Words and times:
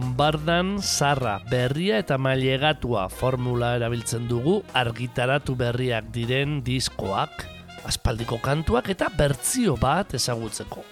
Bombardan 0.00 0.80
zarra 0.80 1.42
berria 1.50 1.98
eta 2.00 2.16
mailegatua 2.16 3.08
formula 3.12 3.74
erabiltzen 3.76 4.28
dugu 4.30 4.62
argitaratu 4.72 5.52
berriak 5.60 6.08
diren 6.14 6.60
diskoak, 6.64 7.44
aspaldiko 7.84 8.38
kantuak 8.40 8.88
eta 8.94 9.10
bertzio 9.12 9.76
bat 9.76 10.14
ezagutzeko. 10.16 10.84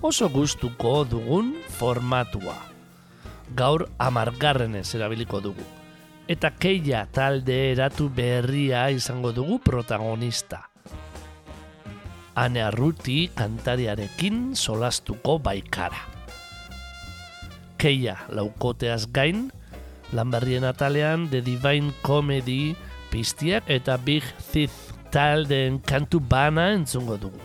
Oso 0.00 0.30
gustuko 0.32 1.04
dugun 1.04 1.52
formatua. 1.76 2.56
Gaur 3.56 3.86
amargarrenez 3.98 4.88
erabiliko 4.96 5.42
dugu. 5.44 5.68
Eta 6.28 6.50
keia 6.50 7.04
talde 7.12 7.60
eratu 7.74 8.08
berria 8.08 8.88
izango 8.90 9.32
dugu 9.36 9.60
protagonista. 9.60 10.64
Ane 12.34 12.64
Arruti 12.64 13.30
kantariarekin 13.36 14.52
solastuko 14.56 15.38
baikara 15.40 16.15
keia 17.78 18.16
laukoteaz 18.28 19.06
gain, 19.12 19.50
lanberrien 20.12 20.64
atalean 20.64 21.28
The 21.30 21.42
Divine 21.44 21.92
Comedy 22.02 22.76
piztiak 23.10 23.68
eta 23.70 23.96
Big 23.96 24.24
Thief 24.50 24.72
taldeen 25.14 25.78
kantu 25.80 26.20
bana 26.20 26.70
entzungo 26.74 27.16
dugu. 27.20 27.40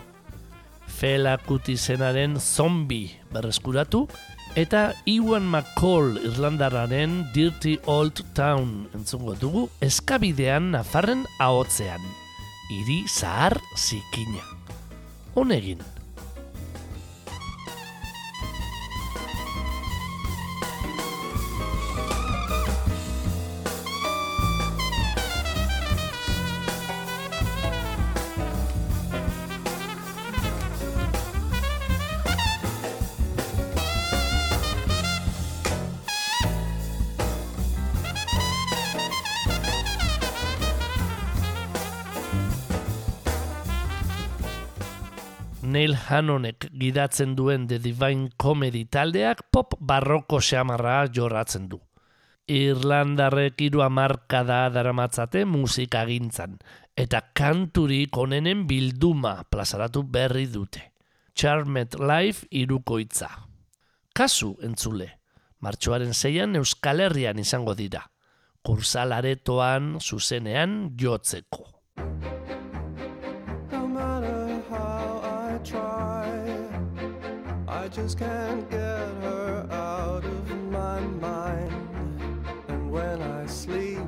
Fela 0.86 1.38
Kutizenaren 1.38 2.38
Zombie 2.40 3.18
berreskuratu 3.32 4.06
eta 4.54 4.92
Iwan 5.08 5.48
McCall 5.48 6.18
Irlandarraren 6.20 7.22
Dirty 7.34 7.78
Old 7.86 8.20
Town 8.36 8.88
entzungo 8.94 9.34
dugu 9.40 9.68
eskabidean 9.80 10.70
nafarren 10.76 11.24
ahotzean. 11.40 12.04
Iri 12.72 13.02
zahar 13.08 13.58
zikina. 13.76 14.44
Honegin. 15.34 15.91
Neil 45.82 45.96
Hannonek 45.98 46.68
gidatzen 46.78 47.32
duen 47.34 47.64
The 47.66 47.80
Divine 47.82 48.28
Comedy 48.38 48.84
taldeak 48.86 49.40
pop 49.50 49.74
barroko 49.82 50.38
xamarra 50.38 51.08
jorratzen 51.10 51.64
du. 51.72 51.80
Irlandarrek 52.46 53.58
hiru 53.66 53.82
hamarkada 53.82 54.60
daramatzate 54.70 55.42
musika 55.42 56.04
gintzan, 56.06 56.54
eta 56.94 57.24
kanturik 57.34 58.14
onenen 58.14 58.62
bilduma 58.70 59.34
plazaratu 59.50 60.04
berri 60.06 60.46
dute. 60.54 60.84
Charmed 61.34 61.98
Life 61.98 62.46
irukoitza. 62.62 63.32
Kasu 64.14 64.54
entzule, 64.62 65.08
martxoaren 65.58 66.14
zeian 66.14 66.54
Euskal 66.62 67.02
Herrian 67.08 67.42
izango 67.42 67.74
dira. 67.74 68.06
Kursalaretoan 68.62 69.96
zuzenean 69.98 70.92
jotzeko. 70.94 71.66
Just 77.94 78.18
can't 78.18 78.70
get 78.70 78.78
her 78.80 79.66
out 79.70 80.24
of 80.24 80.70
my 80.70 80.98
mind. 81.00 81.70
And 82.68 82.90
when 82.90 83.20
I 83.20 83.44
sleep, 83.44 84.00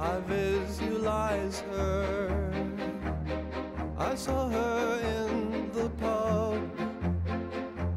I 0.00 0.18
visualize 0.26 1.60
her. 1.70 2.52
I 3.96 4.16
saw 4.16 4.48
her 4.48 5.00
in 5.22 5.70
the 5.72 5.88
pub. 6.00 6.58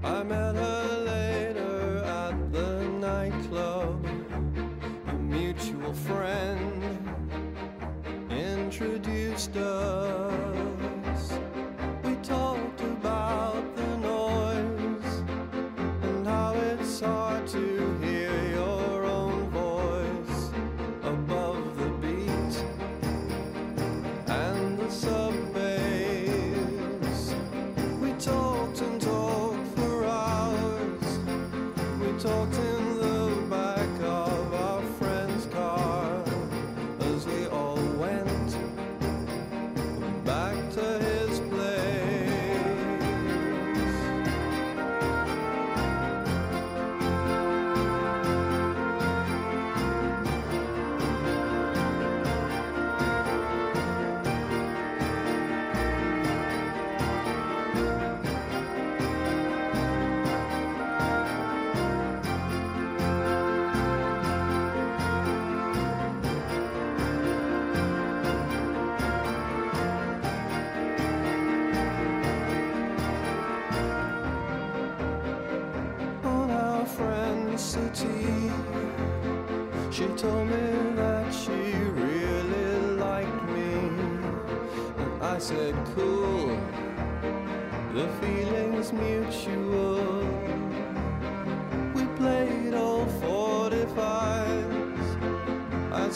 I 0.03 0.22
met 0.22 0.56
her 0.56 1.03
later 1.06 2.03
at 2.03 2.51
the 2.51 2.84
nightclub. 2.84 4.06
A 5.07 5.13
mutual 5.13 5.94
friend 5.94 6.84
introduced 8.29 9.56
us. 9.57 10.19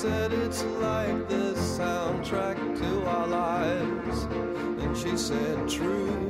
Said, 0.04 0.34
it's 0.34 0.64
like 0.82 1.30
the 1.30 1.54
soundtrack 1.56 2.58
to 2.78 3.06
our 3.08 3.26
lives. 3.26 4.24
And 4.84 4.98
she 4.98 5.16
said, 5.16 5.70
true. 5.70 6.23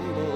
I 0.00 0.29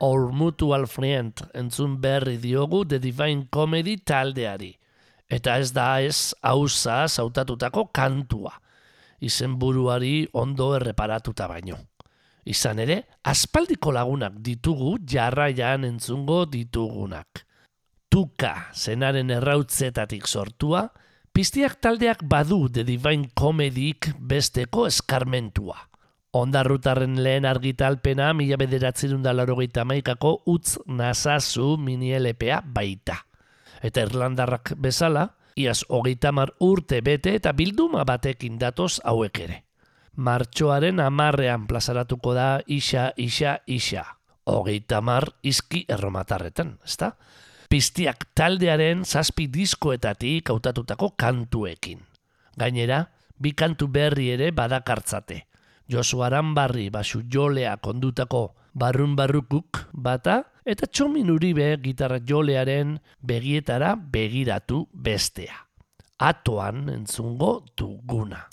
Our 0.00 0.32
Mutual 0.32 0.86
Friend 0.88 1.42
entzun 1.52 1.98
berri 2.00 2.38
diogu 2.40 2.86
The 2.88 2.98
Divine 2.98 3.48
Comedy 3.52 3.98
taldeari. 4.00 4.70
Eta 5.28 5.58
ez 5.60 5.74
da 5.76 6.00
ez 6.00 6.32
hauza 6.40 7.04
zautatutako 7.06 7.90
kantua. 7.92 8.54
Izenburuari 9.20 10.24
ondo 10.32 10.70
erreparatuta 10.78 11.46
baino. 11.50 11.76
Izan 12.48 12.80
ere, 12.80 12.96
aspaldiko 13.28 13.92
lagunak 13.92 14.40
ditugu 14.40 14.96
jarraian 15.04 15.84
entzungo 15.84 16.46
ditugunak. 16.48 17.44
Tuka 18.08 18.54
zenaren 18.72 19.28
errautzetatik 19.36 20.24
sortua, 20.26 20.86
piztiak 21.30 21.76
taldeak 21.84 22.24
badu 22.24 22.70
The 22.72 22.88
Divine 22.88 23.28
Comedyk 23.36 24.14
besteko 24.16 24.88
eskarmentua. 24.88 25.89
Ondarrutarren 26.32 27.16
lehen 27.24 27.44
argitalpena 27.44 28.28
mila 28.38 28.54
bederatzen 28.60 29.22
da 29.22 29.32
laurogeita 29.34 29.82
maikako 29.84 30.36
utz 30.46 30.76
nazazu 30.86 31.74
mini 31.76 32.12
LPA 32.14 32.60
baita. 32.62 33.16
Eta 33.82 34.04
Irlandarrak 34.06 34.76
bezala, 34.78 35.24
iaz 35.58 35.82
hogeita 35.88 36.30
mar 36.30 36.52
urte 36.62 37.00
bete 37.02 37.34
eta 37.34 37.50
bilduma 37.52 38.04
batekin 38.06 38.60
datoz 38.60 39.00
hauek 39.02 39.42
ere. 39.42 39.58
Martxoaren 40.16 41.00
amarrean 41.00 41.66
plazaratuko 41.66 42.34
da 42.34 42.60
isa, 42.66 43.10
isa, 43.16 43.58
isa. 43.66 44.04
Hogeita 44.46 45.00
mar 45.00 45.26
izki 45.42 45.84
erromatarretan, 45.88 46.76
ezta? 46.84 47.16
Piztiak 47.70 48.28
taldearen 48.34 49.04
zazpi 49.04 49.48
diskoetatik 49.50 50.50
hautatutako 50.50 51.14
kantuekin. 51.18 52.00
Gainera, 52.58 53.04
bi 53.38 53.52
kantu 53.52 53.88
berri 53.88 54.30
ere 54.30 54.50
badakartzate. 54.54 55.49
Josu 55.90 56.22
Aranbarri 56.22 56.86
basu 56.94 57.24
jolea 57.26 57.74
kondutako 57.82 58.54
barrun 58.78 59.16
barrukuk 59.18 59.90
bata 59.90 60.36
eta 60.62 60.86
txomin 60.86 61.32
uribe 61.34 61.66
gitarra 61.82 62.20
jolearen 62.22 62.94
begietara 63.26 63.96
begiratu 63.98 64.84
bestea. 64.94 65.58
Atoan 66.22 66.86
entzungo 66.94 67.64
duguna. 67.74 68.44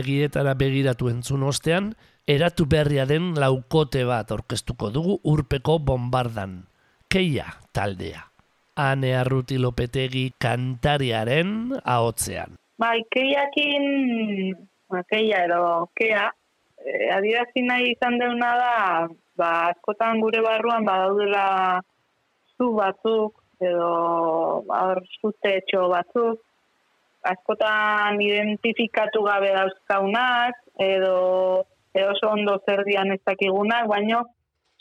Begietara 0.00 0.54
begiratu 0.56 1.10
entzun 1.12 1.44
ostean, 1.44 1.92
eratu 2.26 2.66
berria 2.66 3.04
den 3.08 3.34
laukote 3.36 4.04
bat 4.08 4.32
orkestuko 4.32 4.90
dugu 4.94 5.18
urpeko 5.24 5.78
bombardan. 5.78 6.62
Keia 7.10 7.46
taldea. 7.72 8.24
Ane 8.80 9.12
Arruti 9.18 9.58
Lopetegi 9.58 10.30
kantariaren 10.40 11.74
ahotzean. 11.84 12.56
Bai, 12.80 13.02
keiakin, 13.12 14.54
ba, 14.88 15.02
keia 15.10 15.44
edo 15.44 15.90
kea, 15.98 16.30
e, 16.80 17.10
adirazi 17.12 17.64
nahi 17.66 17.90
izan 17.92 18.16
deuna 18.22 18.52
da, 18.56 18.76
ba, 19.36 19.50
askotan 19.74 20.22
gure 20.24 20.40
barruan 20.40 20.86
badaudela 20.88 21.82
zu 22.56 22.70
batzuk, 22.78 23.42
edo 23.60 23.90
hor 24.64 25.02
zutetxo 25.20 25.90
batzuk, 25.92 26.40
askotan 27.26 28.20
identifikatu 28.20 29.22
gabe 29.24 29.52
dauzkaunak, 29.54 30.56
edo, 30.80 31.64
edo 31.94 32.12
oso 32.14 32.32
ondo 32.32 32.58
zer 32.66 32.84
dian 32.88 33.12
ez 33.12 33.20
dakigunak, 33.26 33.88
baino, 33.90 34.22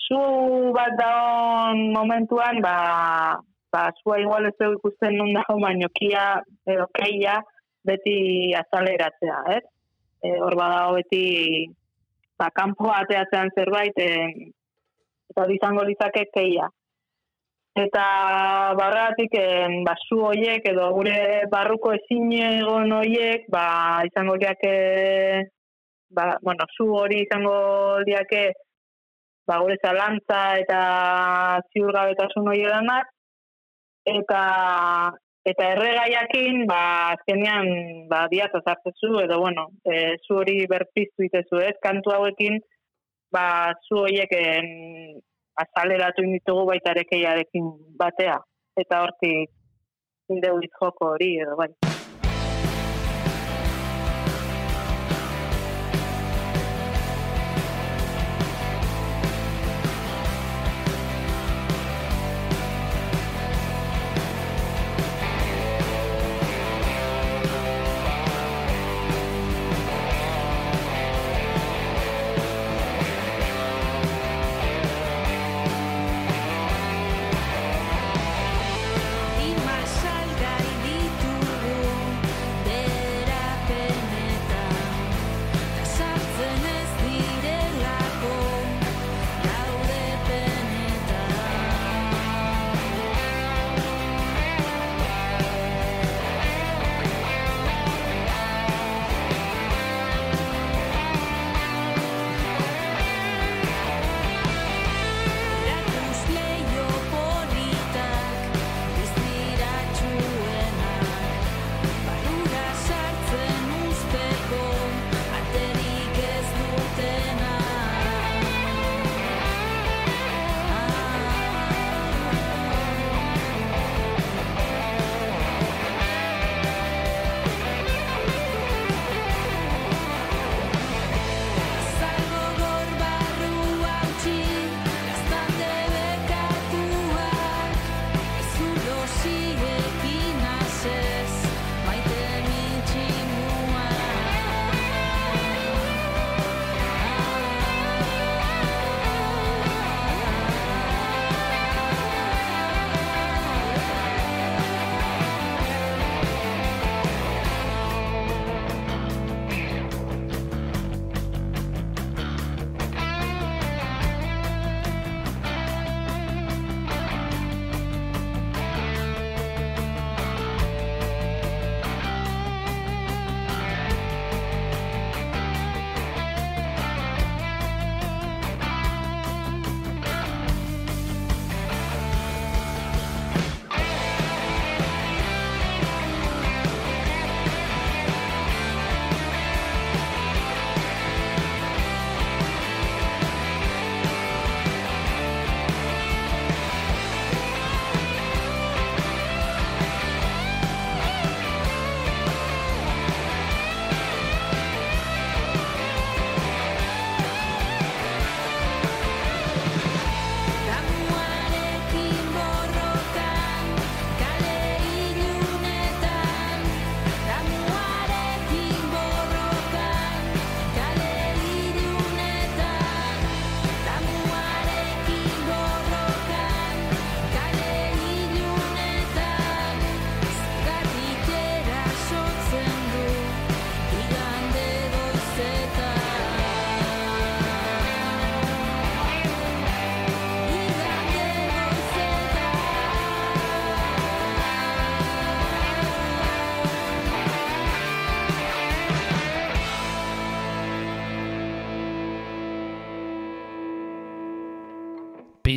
zu 0.07 0.19
bat 0.75 0.95
daon 0.99 1.89
momentuan, 1.93 2.61
ba, 2.63 3.39
ba, 3.71 3.89
zua 4.01 4.19
igual 4.21 4.47
ez 4.49 4.55
dugu 4.59 4.79
ikusten 4.79 5.17
nun 5.17 5.35
dago, 5.35 5.59
baino 5.61 5.89
kia, 5.93 6.39
edo 6.65 6.87
keia, 6.95 7.39
beti 7.85 8.53
azaleratzea, 8.57 9.43
ez? 9.57 9.65
E, 10.23 10.33
hor 10.39 10.55
badago 10.59 10.97
beti 10.97 11.23
ba, 12.39 12.49
kanpo 12.55 12.89
ateatzean 12.91 13.53
zerbait, 13.55 13.99
e, 13.99 14.51
eta 15.29 15.45
izango 15.53 15.85
litzake 15.87 16.25
keia. 16.33 16.69
Eta 17.77 18.05
barratik 18.75 19.35
ba, 19.85 19.93
zu 20.07 20.17
hoiek 20.25 20.65
edo 20.71 20.89
gure 20.95 21.45
barruko 21.51 21.93
ezin 21.93 22.31
egon 22.33 22.91
hoiek 22.91 23.45
ba, 23.49 24.01
izango 24.09 24.35
liake 24.35 24.73
ba, 26.09 26.37
bueno, 26.41 26.65
zu 26.75 26.89
hori 26.97 27.21
izango 27.27 27.99
liake 28.07 28.51
ba, 29.47 29.59
gure 29.61 29.77
zalantza 29.85 30.57
eta 30.57 30.81
ziurgabetasun 31.71 32.49
hori 32.49 32.65
eranak 32.65 33.13
eta 34.05 34.43
Eta 35.47 35.69
erregaiakin, 35.71 36.65
ba, 36.67 36.81
azkenean, 37.15 37.69
ba, 38.11 38.25
diata 38.29 38.59
zartzezu, 38.59 39.21
edo, 39.23 39.39
bueno, 39.39 39.69
e, 39.87 40.17
zu 40.25 40.35
hori 40.41 40.65
berpiztu 40.67 41.23
itezu, 41.25 41.61
ez? 41.63 41.77
Kantu 41.85 42.11
hauekin, 42.11 42.59
ba, 43.31 43.45
zu 43.87 44.01
horiek 44.03 44.35
azaleratu 45.63 46.23
inditugu 46.23 46.65
baita 46.71 46.93
ere 46.95 47.05
batea. 48.03 48.39
Eta 48.79 49.01
hortik, 49.03 49.49
indeu 50.29 50.59
joko 50.79 51.13
hori, 51.13 51.33
edo, 51.43 51.55
bai. 51.59 51.71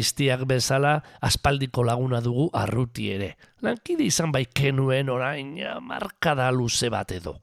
Piztiak 0.03 0.49
bezala 0.51 0.97
aspaldiko 1.23 1.85
laguna 1.87 2.19
dugu 2.19 2.49
arruti 2.59 3.05
ere. 3.15 3.37
Lankide 3.63 4.03
izan 4.11 4.33
bai 4.35 4.49
kenuen 4.51 5.13
orain 5.15 5.53
markada 5.87 6.49
luze 6.51 6.89
bat 6.91 7.13
edo. 7.15 7.37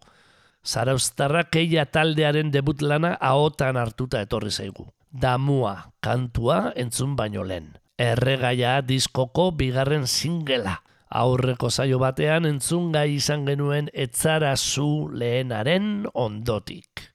Zarauztarra 0.68 1.46
keia 1.48 1.86
taldearen 1.88 2.52
debut 2.52 2.82
lana 2.84 3.14
ahotan 3.16 3.80
hartuta 3.80 4.20
etorri 4.26 4.52
zaigu. 4.52 4.90
Damua, 5.10 5.94
kantua 6.04 6.74
entzun 6.76 7.16
baino 7.16 7.46
lehen. 7.48 7.72
Erregaia 7.96 8.82
diskoko 8.84 9.54
bigarren 9.56 10.04
singela. 10.08 10.82
Aurreko 11.10 11.72
saio 11.72 11.98
batean 12.04 12.44
entzun 12.46 12.92
gai 12.92 13.08
izan 13.16 13.48
genuen 13.48 13.88
etzara 13.94 14.52
zu 14.58 15.08
lehenaren 15.14 16.10
ondotik. 16.12 17.08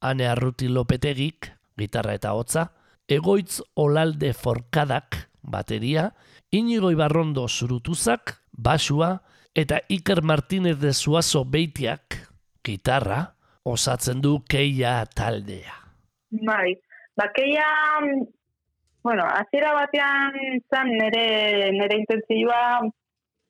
Ane 0.00 0.30
Arruti 0.30 0.70
Lopetegik, 0.70 1.50
gitarra 1.76 2.14
eta 2.14 2.38
hotza, 2.38 2.68
Egoitz 3.08 3.60
Olalde 3.74 4.32
Forkadak, 4.32 5.28
bateria, 5.42 6.14
Inigo 6.50 6.90
Ibarrondo 6.90 7.46
Zurutuzak, 7.48 8.38
basua, 8.50 9.20
eta 9.54 9.80
Iker 9.88 10.22
Martínez 10.22 10.78
de 10.80 10.94
Suazo 10.94 11.44
Beitiak, 11.44 12.16
gitarra, 12.64 13.34
osatzen 13.62 14.22
du 14.24 14.38
keia 14.48 15.04
taldea. 15.04 15.76
Bai, 16.30 16.72
bakeia, 17.16 17.68
bueno, 19.04 19.24
hasiera 19.28 19.74
batean 19.76 20.60
zan 20.72 20.88
nire, 20.96 21.70
nire 21.76 22.00
intentzioa, 22.00 22.88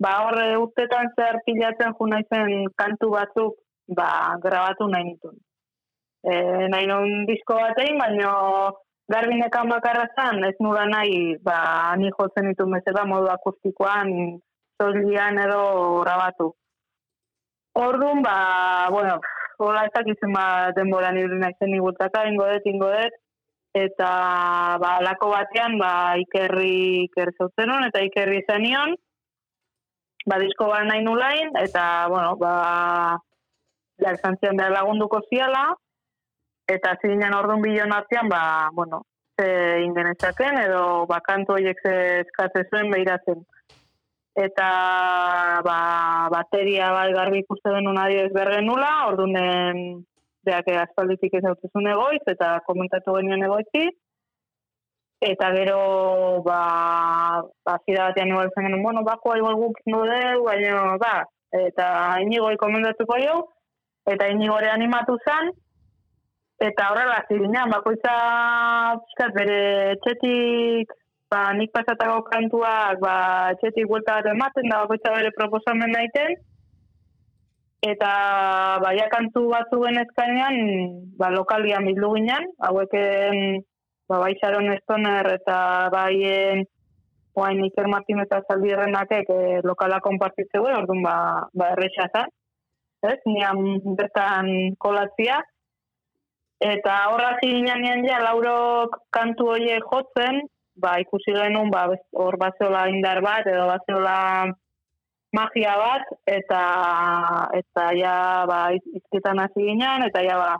ba 0.02 0.14
horre 0.26 0.56
urtetan 0.58 1.12
zer 1.14 1.38
pilatzen 1.46 1.94
jo 1.94 2.08
naizen 2.10 2.66
kantu 2.74 3.14
batzuk, 3.14 3.60
ba, 3.86 4.34
grabatu 4.42 4.90
nahi 4.90 5.12
nituen. 5.12 5.38
E, 6.24 6.34
nahi 6.72 6.88
non 6.90 7.22
disko 7.28 7.54
bat 7.60 7.78
egin, 7.84 8.02
baina 8.02 8.32
garbinekan 9.12 9.68
bakarra 9.68 10.06
zan, 10.16 10.42
ez 10.48 10.56
nuda 10.60 10.86
nahi, 10.88 11.36
ba, 11.44 11.94
ni 12.00 12.10
jotzen 12.16 12.48
ditu 12.48 12.66
bezala 12.70 13.04
modu 13.08 13.28
akustikoan, 13.32 14.40
solian 14.80 15.38
edo 15.44 15.64
grabatu. 16.02 16.52
Orduan, 17.74 18.22
ba, 18.22 18.88
bueno, 18.90 19.18
hola 19.58 19.84
ez 19.86 19.92
dakizen 19.94 20.32
ba, 20.32 20.72
denbora 20.76 21.12
nire 21.12 21.38
naizen 21.38 21.74
igurtaka, 21.74 22.24
ingo 22.30 22.48
dut, 22.48 22.66
ingo 22.70 22.90
dut, 22.94 23.20
eta 23.74 24.10
ba, 24.80 24.96
lako 25.02 25.32
batean 25.34 25.78
ba, 25.78 25.92
ikerri 26.22 27.04
iker 27.08 27.34
zautzen 27.36 27.74
hon, 27.74 27.88
eta 27.90 28.02
ikerri 28.06 28.44
zenion, 28.48 28.94
ba, 30.30 30.38
disko 30.40 30.70
ba 30.70 30.84
nahi 30.86 31.04
nulain, 31.04 31.52
eta, 31.60 32.06
bueno, 32.08 32.36
ba, 32.40 32.54
ja, 34.00 34.14
esan 34.14 34.38
zian 34.40 34.56
behar 34.56 34.72
lagunduko 34.78 35.20
ziala, 35.28 35.74
eta 36.68 36.94
zinen 37.02 37.34
orduan 37.34 37.62
bilon 37.62 37.92
artean, 37.92 38.28
ba, 38.28 38.70
bueno, 38.72 39.02
ze 39.36 39.48
ingenetzaken, 39.84 40.60
edo, 40.66 41.06
ba, 41.10 41.20
kantu 41.20 41.56
horiek 41.56 41.80
ze 41.82 41.94
eskatze 42.20 42.64
zuen 42.70 42.90
behiratzen. 42.90 43.44
Eta, 44.34 44.68
ba, 45.66 45.78
bateria 46.32 46.90
bai 46.92 47.12
garbi 47.14 47.44
ikuste 47.44 47.70
denun 47.70 47.98
adioz 48.02 48.32
bergen 48.34 48.66
nula, 48.66 48.92
orduan, 49.10 50.00
beak 50.44 50.72
aspalditik 50.80 51.38
ez 51.38 51.44
hautezun 51.48 51.86
egoiz, 51.92 52.22
eta 52.34 52.56
komentatu 52.66 53.14
genioen 53.20 53.46
egoitzi, 53.50 53.86
Eta 55.24 55.48
gero, 55.54 56.42
ba, 56.44 57.40
ba 57.64 57.74
zira 57.86 58.10
batean 58.10 58.28
igual 58.28 58.50
zen 58.52 58.66
genuen, 58.66 58.82
bueno, 58.82 59.04
bakoa 59.06 59.38
igual 59.38 59.54
guk 59.56 59.78
ingo 59.86 60.02
deu, 60.04 60.42
baina, 60.44 60.98
ba, 61.00 61.14
eta 61.56 61.86
inigoi 62.20 62.58
komendatuko 62.60 63.16
jo, 63.22 63.36
eta 64.10 64.28
inigore 64.28 64.68
animatu 64.68 65.16
zen, 65.24 65.48
eta 66.68 66.88
horrela 66.90 67.20
ziginean, 67.28 67.72
bakoitza 67.72 68.14
pixkat 69.02 69.34
bere 69.36 69.58
etxetik, 69.94 70.94
ba, 71.32 71.42
nik 71.58 71.72
pasatako 71.74 72.22
kantuak, 72.30 72.98
ba, 73.02 73.16
etxetik 73.56 73.88
buelta 73.90 74.18
bat 74.20 74.30
ematen, 74.32 74.68
da 74.70 74.82
bakoitza 74.84 75.14
bere 75.16 75.32
proposamen 75.36 75.92
daiten, 75.96 76.36
eta 77.84 78.12
baia 78.80 79.08
kantu 79.12 79.48
batzu 79.52 79.82
genezkainean, 79.84 80.56
ba, 81.20 81.30
lokalian 81.34 81.84
bildu 81.90 82.14
ginen, 82.16 82.48
haueken 82.68 83.60
ba, 84.08 84.22
bai 84.22 84.32
Sharon 84.40 84.72
Stoner 84.82 85.28
eta 85.34 85.58
bai 85.92 86.14
eh, 86.28 86.62
oain 87.34 87.64
Iker 87.66 87.88
Martin 87.90 88.22
eta 88.22 88.40
Zaldirrenakek 88.46 89.30
e, 89.30 89.38
lokala 89.66 89.98
konpartitze 90.00 90.60
guen, 90.62 90.76
orduan 90.78 91.02
ba, 91.02 91.16
ba 91.52 91.72
zen, 91.74 92.30
ez, 93.04 93.18
nian 93.26 93.58
bertan 93.98 94.76
kolatzia, 94.78 95.42
eta 96.64 96.96
horra 97.12 97.36
nian 97.42 98.04
ja, 98.08 98.20
laurok 98.24 98.98
kantu 99.10 99.50
horiek 99.54 99.84
jotzen, 99.92 100.42
ba, 100.76 100.98
ikusi 101.00 101.32
genuen, 101.36 101.70
ba, 101.70 101.86
hor 102.12 102.36
bazeola 102.40 102.88
indar 102.88 103.20
bat, 103.22 103.46
edo 103.46 103.66
bazeola 103.68 104.18
magia 105.34 105.74
bat, 105.76 106.08
eta, 106.26 106.62
eta 107.60 107.90
ja, 107.98 108.44
ba, 108.48 108.60
iz- 108.72 108.96
izketan 109.02 109.42
hasi 109.44 109.66
ginen, 109.68 110.06
eta 110.08 110.22
ja, 110.24 110.38
ba, 110.38 110.54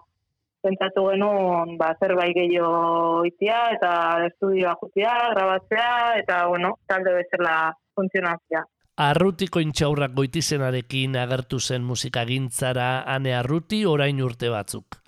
pentsatu 0.65 1.09
genuen 1.13 1.77
ba, 1.81 1.93
zerbait 2.01 2.35
gehiago 2.37 3.25
itia 3.29 3.59
eta 3.77 3.93
estudioa 4.31 4.75
jutia, 4.81 5.13
grabatzea 5.35 5.91
eta 6.23 6.47
bueno, 6.49 6.79
talde 6.89 7.13
bezala 7.21 7.57
funtzionatzea. 7.95 8.65
Arrutiko 9.05 9.61
intxaurrak 9.61 10.15
goitizenarekin 10.15 11.17
agertu 11.19 11.59
zen 11.61 11.85
musikagintzara 11.85 13.03
ane 13.17 13.35
arruti 13.35 13.83
orain 13.91 14.23
urte 14.23 14.49
batzuk. 14.53 15.04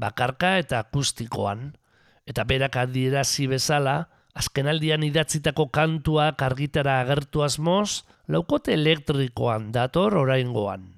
Bakarka 0.00 0.58
eta 0.58 0.80
akustikoan. 0.84 1.72
Eta 2.26 2.44
berak 2.48 2.76
adierazi 2.80 3.46
bezala, 3.50 4.08
azkenaldian 4.34 5.04
idatzitako 5.06 5.68
kantuak 5.74 6.42
argitara 6.42 6.98
agertu 7.02 7.44
asmoz, 7.44 8.04
laukote 8.28 8.74
elektrikoan 8.74 9.70
dator 9.72 10.16
oraingoan. 10.18 10.88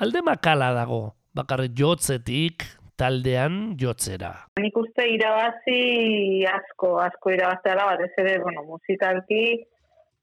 Alde 0.00 0.24
makala 0.26 0.72
dago, 0.74 1.14
bakarrik 1.36 1.76
jotzetik, 1.78 2.64
taldean 2.98 3.76
jotzera. 3.78 4.32
Nik 4.60 4.76
uste 4.78 5.06
irabazi 5.10 6.46
asko, 6.50 6.96
asko 7.02 7.34
irabazteala 7.34 7.86
batez 7.92 8.10
ere, 8.22 8.38
bueno, 8.42 8.64
musikalki 8.70 9.44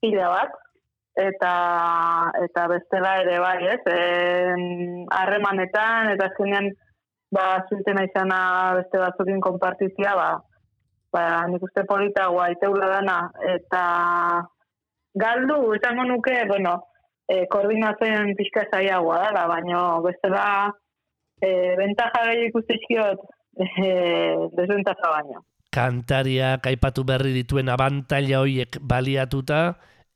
pila 0.01 0.29
bat, 0.31 0.53
eta 1.19 1.53
eta 2.45 2.67
bestela 2.71 3.17
ere 3.23 3.39
bai, 3.43 3.57
ez? 3.73 3.81
Em, 3.95 5.05
harremanetan 5.11 6.13
eta 6.15 6.29
azkenean 6.31 6.71
ba 7.31 7.63
zuitena 7.69 8.03
izana 8.05 8.39
beste 8.79 8.99
batzukin 8.99 9.41
konpartizia, 9.41 10.15
ba 10.15 10.29
ba 11.11 11.47
nik 11.47 11.63
uste 11.63 11.83
politagoa 11.87 12.51
iteula 12.53 12.87
dana 12.87 13.17
eta 13.55 13.83
galdu 15.15 15.73
esango 15.75 16.05
nuke, 16.07 16.35
bueno, 16.47 16.77
e, 17.27 17.45
koordinatzen 17.51 18.35
pixka 18.39 18.65
zaiagoa 18.71 19.19
dela, 19.25 19.45
baina 19.51 19.83
bestela 20.05 20.45
e, 21.41 21.75
bentaja 21.79 22.25
gehi 22.29 22.47
ikustizkiot 22.49 23.25
e, 23.59 23.89
desbentaja 24.55 25.13
baino. 25.15 25.43
Kantariak 25.71 26.67
aipatu 26.67 27.05
berri 27.07 27.31
dituen 27.35 27.71
abantaila 27.71 28.41
hoiek 28.43 28.79
baliatuta, 28.83 29.61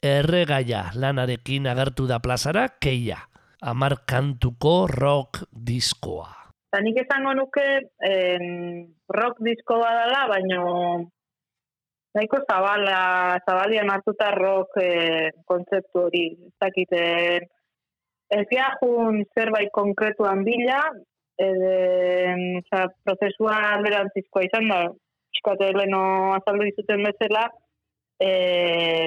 erregaia 0.04 0.90
lanarekin 0.96 1.68
agertu 1.72 2.08
da 2.08 2.20
plazara 2.20 2.68
keia. 2.80 3.22
Amar 3.66 4.04
kantuko 4.06 4.86
rock 4.92 5.46
diskoa. 5.50 6.45
Eta 6.76 6.84
nik 6.84 6.98
esango 7.00 7.32
nuke 7.32 7.64
em, 8.04 8.48
rock 9.08 9.38
disko 9.48 9.78
badala, 9.80 10.26
baino 10.28 10.64
nahiko 12.18 12.42
zabala, 12.50 13.38
zabalian 13.48 13.88
hartuta 13.94 14.26
rock 14.36 14.82
e, 14.84 14.90
kontzeptu 15.48 16.02
hori. 16.02 16.26
Ez 16.36 16.52
dakite, 16.60 17.04
ez 18.28 18.42
gehiagun 18.50 19.22
zerbait 19.32 19.72
konkretuan 19.78 20.42
bila, 20.44 20.82
ede, 21.46 21.78
oza, 22.60 22.82
prozesua 23.08 23.56
alderantzizkoa 23.78 24.44
izan 24.50 24.68
da, 24.74 24.80
pixkate 25.32 25.70
leno 25.78 26.02
azaldu 26.42 26.68
dizuten 26.68 27.08
bezala, 27.08 27.46
e, 28.20 28.34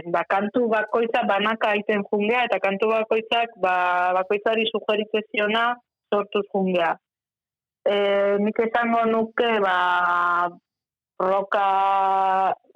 ba, 0.08 0.22
kantu 0.36 0.70
bakoitza 0.72 1.26
banaka 1.28 1.74
aiten 1.76 2.00
jungea, 2.08 2.46
eta 2.48 2.62
kantu 2.64 2.88
bakoitzak 2.94 3.60
ba, 3.60 3.76
bakoitzari 4.22 4.64
sugeritzen 4.72 5.28
ziona 5.28 5.66
sortuz 6.08 6.46
jungea. 6.48 6.94
E, 7.88 7.96
nik 8.44 8.58
esango 8.60 9.04
nuke, 9.08 9.48
ba, 9.64 10.48
roka, 11.18 11.68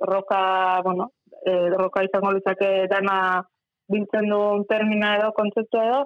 roka, 0.00 0.42
bueno, 0.84 1.10
e, 1.44 1.52
roka 1.76 2.04
izango 2.06 2.32
litzake 2.32 2.86
dana 2.88 3.16
biltzen 3.92 4.30
duen 4.32 4.64
termina 4.70 5.16
edo, 5.18 5.32
kontzeptu 5.36 5.82
edo, 5.82 6.00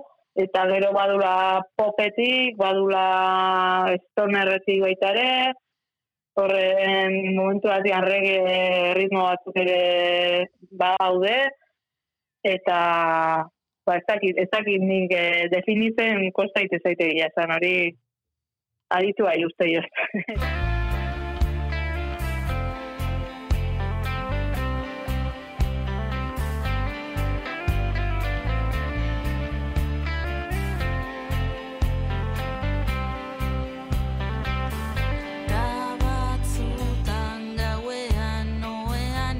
eta 0.46 0.64
gero 0.72 0.90
badula 0.96 1.34
popetik, 1.78 2.56
badula 2.58 3.04
stonerretik 4.08 4.82
baita 4.84 5.12
ere, 5.14 5.28
horren 6.36 7.14
momentu 7.36 7.70
batean 7.70 8.04
rege 8.04 8.40
ritmo 8.98 9.22
batzuk 9.28 9.60
ere 9.62 10.48
badaude, 10.82 11.36
eta 12.56 12.80
ba, 13.86 13.96
ez 13.96 14.04
dakit, 14.10 14.42
ez 14.42 14.48
dakit 14.50 14.82
nik 14.82 15.14
eh, 15.14 15.46
definitzen 15.54 16.26
kosta 16.36 16.64
ite 16.66 16.82
zaite 16.82 17.08
gila, 17.12 17.30
esan 17.30 17.54
hori 17.56 17.76
aditu 18.90 19.24
bai 19.24 19.44
uste 19.44 19.66
jo. 19.74 19.82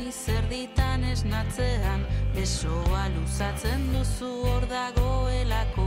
Izerditan 0.07 1.03
esnatzean 1.05 2.05
Besoa 2.35 3.03
luzatzen 3.15 3.83
duzu 3.93 4.31
hor 4.47 4.65
dagoelakoan, 4.71 5.86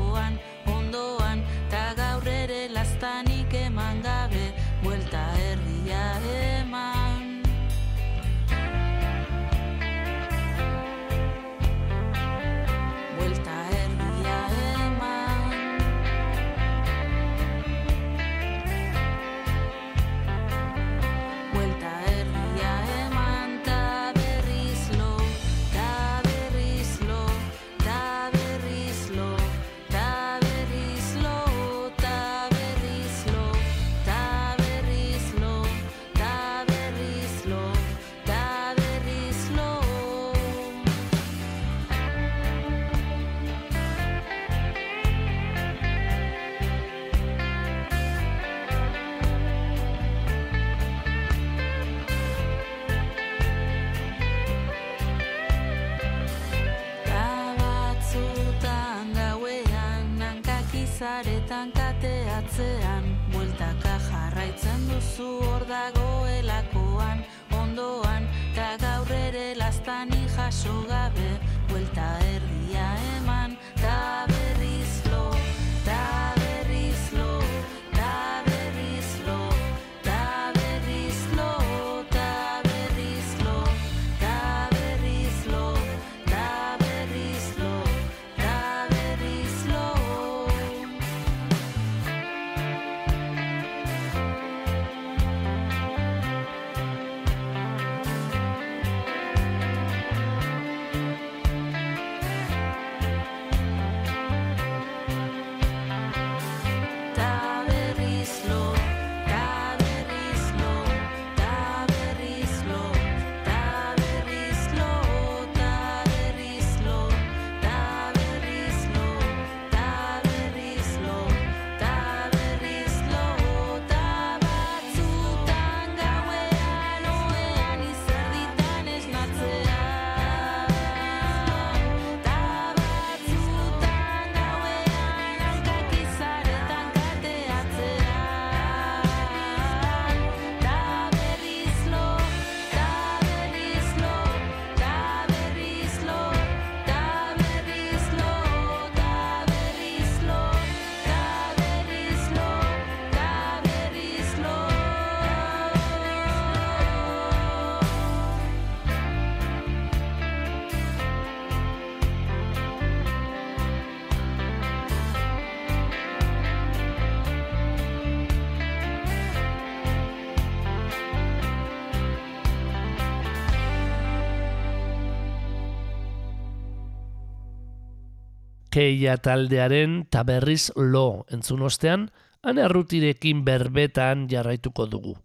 Keia 178.80 179.18
taldearen 179.20 180.06
taberriz 180.08 180.70
lo 180.80 181.26
entzun 181.36 181.66
ostean, 181.68 182.06
han 182.48 182.60
errutirekin 182.64 183.42
berbetan 183.44 184.22
jarraituko 184.32 184.86
dugu. 184.88 185.16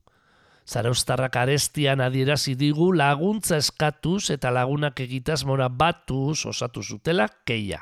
Zaraustarrak 0.67 1.37
arestian 1.39 2.03
adierazi 2.03 2.57
digu 2.59 2.89
laguntza 2.99 3.61
eskatuz 3.63 4.33
eta 4.35 4.51
lagunak 4.51 4.99
egitasmora 5.05 5.69
batuz 5.71 6.49
osatu 6.51 6.83
zutela 6.83 7.29
keia. 7.47 7.79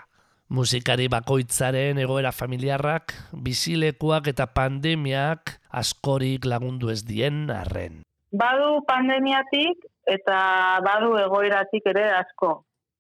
Musikari 0.53 1.07
bakoitzaren 1.09 2.03
egoera 2.05 2.35
familiarrak, 2.37 3.17
bizilekuak 3.33 4.29
eta 4.35 4.51
pandemiak 4.53 5.55
askorik 5.71 6.45
lagundu 6.45 6.93
ez 6.93 7.01
dien 7.09 7.47
arren. 7.49 8.03
Badu 8.29 8.85
pandemiatik 8.93 9.89
eta 10.05 10.39
badu 10.85 11.17
egoeratik 11.25 11.91
ere 11.97 12.11
asko. 12.21 12.59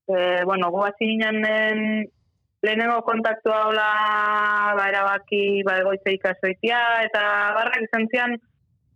E, 0.08 0.40
bueno, 0.48 0.72
hasi 0.86 1.12
ginen 1.12 2.08
lehenengo 2.62 3.02
kontaktua 3.02 3.66
hola 3.66 3.88
ba, 4.78 4.86
erabaki 4.88 5.62
ba, 5.66 5.80
egoitza 5.82 6.14
ikasoitia 6.14 6.78
eta 7.08 7.22
barrak 7.58 7.82
izan 7.82 8.06
zian 8.12 8.36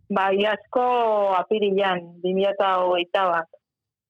ba, 0.09 0.29
iazko 0.31 0.87
apirilan, 1.35 1.99
2008 2.23 3.25
bat. 3.33 3.49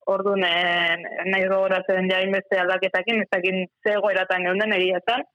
Orduan, 0.08 0.44
eh, 0.46 0.94
nahi 1.26 1.48
gogoratzen 1.50 2.06
ja 2.08 2.22
inbeste 2.24 2.56
aldaketakin, 2.62 3.24
ez 3.24 3.28
dakin 3.34 3.66
ze 3.82 3.96
egoeratan 3.98 4.46
geunden 4.46 4.72
egiatan. 4.78 5.26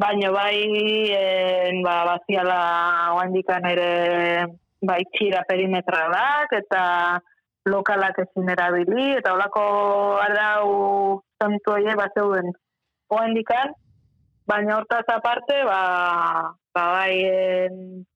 Baina 0.00 0.30
bai, 0.32 0.56
en, 1.18 1.82
ba, 1.84 1.98
baziala 2.08 2.60
oandikan 3.18 3.66
ere 3.68 3.90
ba, 4.86 4.96
itxira 5.02 5.42
perimetralak 5.50 6.54
eta 6.62 6.84
lokalak 7.68 8.22
ezin 8.22 8.48
erabili, 8.54 9.12
eta 9.18 9.34
holako 9.34 9.66
arau 10.22 11.20
zantu 11.42 11.74
horiek 11.74 11.98
bat 11.98 12.16
zeuden 12.16 12.54
oandikan, 13.16 13.74
baina 14.46 14.78
hortaz 14.78 15.04
aparte, 15.14 15.58
ba, 15.68 15.82
ba 16.74 16.86
bai, 16.96 17.14
en, 17.28 18.06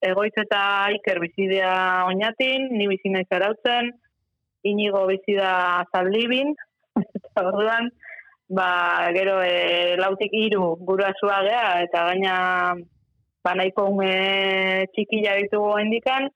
egoitz 0.00 0.36
eta 0.40 0.60
iker 0.96 1.20
bizidea 1.20 1.72
oinatin, 2.08 2.70
ni 2.76 2.88
bizi 2.88 3.12
naiz 3.12 3.28
arautzen, 3.30 3.90
inigo 4.64 5.06
bizi 5.08 5.36
da 5.36 5.84
eta 7.00 7.44
orduan, 7.44 7.90
ba, 8.48 8.70
gero 9.16 9.40
e, 9.42 9.96
lautik 10.00 10.32
hiru 10.32 10.76
gurasua 10.86 11.42
gea, 11.46 11.82
eta 11.86 12.06
gaina 12.10 12.34
ba, 13.44 13.54
nahiko 13.54 13.86
ume 13.92 14.86
txikila 14.94 15.36
ditugu 15.42 15.78
indikan, 15.84 16.28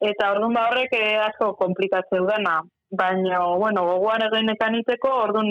eta 0.00 0.32
orduan 0.34 0.54
ba 0.54 0.68
horrek 0.68 0.92
e, 0.92 1.04
asko 1.28 1.54
komplikatzeu 1.60 2.26
dana. 2.26 2.60
Baina, 2.96 3.40
bueno, 3.58 3.82
gogoan 3.82 4.22
egin 4.28 4.52
ekaniteko, 4.52 5.10
orduan 5.24 5.50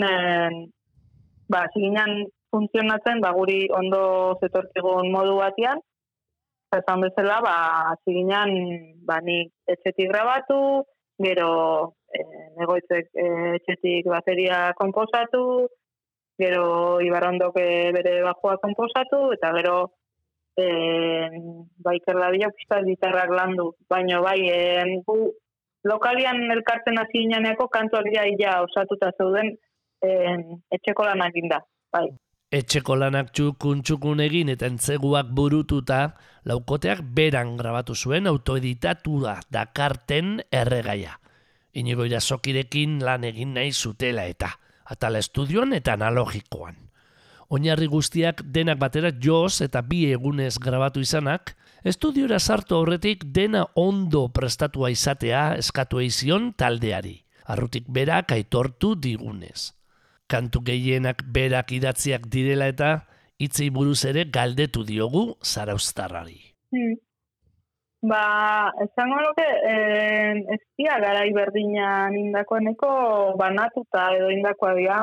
ba, 1.48 1.66
ziginan 1.72 2.26
funtzionatzen, 2.50 3.20
ba, 3.20 3.32
guri 3.36 3.66
ondo 3.74 4.02
zetorkigun 4.40 5.12
modu 5.12 5.36
batean, 5.42 5.82
Eta 6.66 6.80
esan 6.82 7.02
bezala, 7.04 7.38
ba, 7.40 7.56
hasi 7.92 8.12
ginen, 8.12 8.50
ba, 9.06 9.20
nik 9.22 9.52
etxetik 9.70 10.10
grabatu, 10.10 10.82
gero 11.22 11.50
e, 12.10 12.22
negoitzek 12.58 13.12
e, 13.14 13.26
etxetik 13.58 14.08
bateria 14.10 14.72
komposatu, 14.80 15.42
gero 16.42 16.66
Ibarrondok 17.06 17.60
e, 17.62 17.68
bere 17.94 18.16
bajua 18.26 18.56
komposatu, 18.64 19.20
eta 19.36 19.52
gero 19.60 19.76
e, 20.58 20.66
ba, 21.86 21.94
ikerladia 21.94 22.50
pixka 22.50 22.82
gitarrak 22.88 23.30
landu. 23.30 23.70
Baina 23.88 24.18
bai, 24.26 24.40
e, 24.50 25.00
gu 25.06 25.30
lokalian 25.86 26.50
elkartzen 26.50 26.98
hasi 26.98 27.22
gineaneko 27.22 27.68
kantuak 27.70 28.10
ja 28.10 28.58
osatuta 28.66 29.14
zeuden 29.16 29.54
e, 30.02 30.36
etxeko 30.72 31.04
lanak 31.06 31.36
inda. 31.36 31.60
Bai. 31.92 32.08
Etxeko 32.56 32.94
lanak 32.94 33.32
txukun 33.34 33.82
txukun 33.82 34.22
egin 34.22 34.52
eta 34.52 34.68
entzeguak 34.70 35.32
burututa, 35.34 36.14
laukoteak 36.46 37.02
beran 37.16 37.56
grabatu 37.58 37.94
zuen 37.94 38.30
autoeditatua 38.30 39.40
dakarten 39.50 40.38
erregaia. 40.54 41.16
Inigo 41.74 42.06
irazokirekin 42.06 43.00
lan 43.04 43.26
egin 43.26 43.52
nahi 43.58 43.72
zutela 43.74 44.24
eta, 44.30 44.52
atala 44.86 45.18
estudioan 45.18 45.74
eta 45.76 45.96
analogikoan. 45.98 46.78
Oinarri 47.50 47.86
guztiak 47.90 48.42
denak 48.54 48.78
batera 48.78 49.10
joz 49.22 49.60
eta 49.62 49.82
bi 49.82 50.06
egunez 50.14 50.56
grabatu 50.62 51.02
izanak, 51.02 51.56
estudiora 51.84 52.38
sartu 52.38 52.78
aurretik 52.78 53.26
dena 53.34 53.66
ondo 53.74 54.28
prestatua 54.34 54.90
izatea 54.94 55.48
eskatu 55.58 55.98
eizion 56.02 56.52
taldeari. 56.54 57.18
Arrutik 57.46 57.90
berak 57.90 58.32
aitortu 58.34 58.94
digunez 58.98 59.75
kantu 60.30 60.62
gehienak 60.70 61.22
berak 61.32 61.72
idatziak 61.72 62.26
direla 62.32 62.68
eta 62.72 62.90
hitzei 63.38 63.70
buruz 63.70 64.04
ere 64.08 64.24
galdetu 64.32 64.84
diogu 64.84 65.34
zaraustarrari. 65.42 66.38
Hmm. 66.74 66.94
Ba, 68.06 68.70
esango 68.84 69.18
nuke, 69.24 69.44
eh, 69.70 70.36
ez 70.54 70.60
dira 70.78 70.98
garai 71.02 71.32
berdinan 71.34 72.14
indakoeneko 72.14 72.90
banatuta 73.40 74.10
edo 74.14 74.30
indakoa 74.30 74.74
dira. 74.78 74.98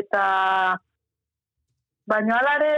Eta, 0.00 0.24
baino 2.10 2.34
alare, 2.36 2.72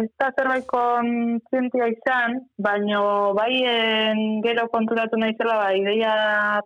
ez 0.00 0.08
da 0.18 0.28
zerbait 0.36 0.66
kontzientia 0.68 1.88
izan, 1.94 2.36
baino 2.58 3.32
baien 3.38 4.42
gero 4.44 4.68
konturatu 4.74 5.16
naizela, 5.16 5.56
ba, 5.62 5.72
ideia 5.78 6.12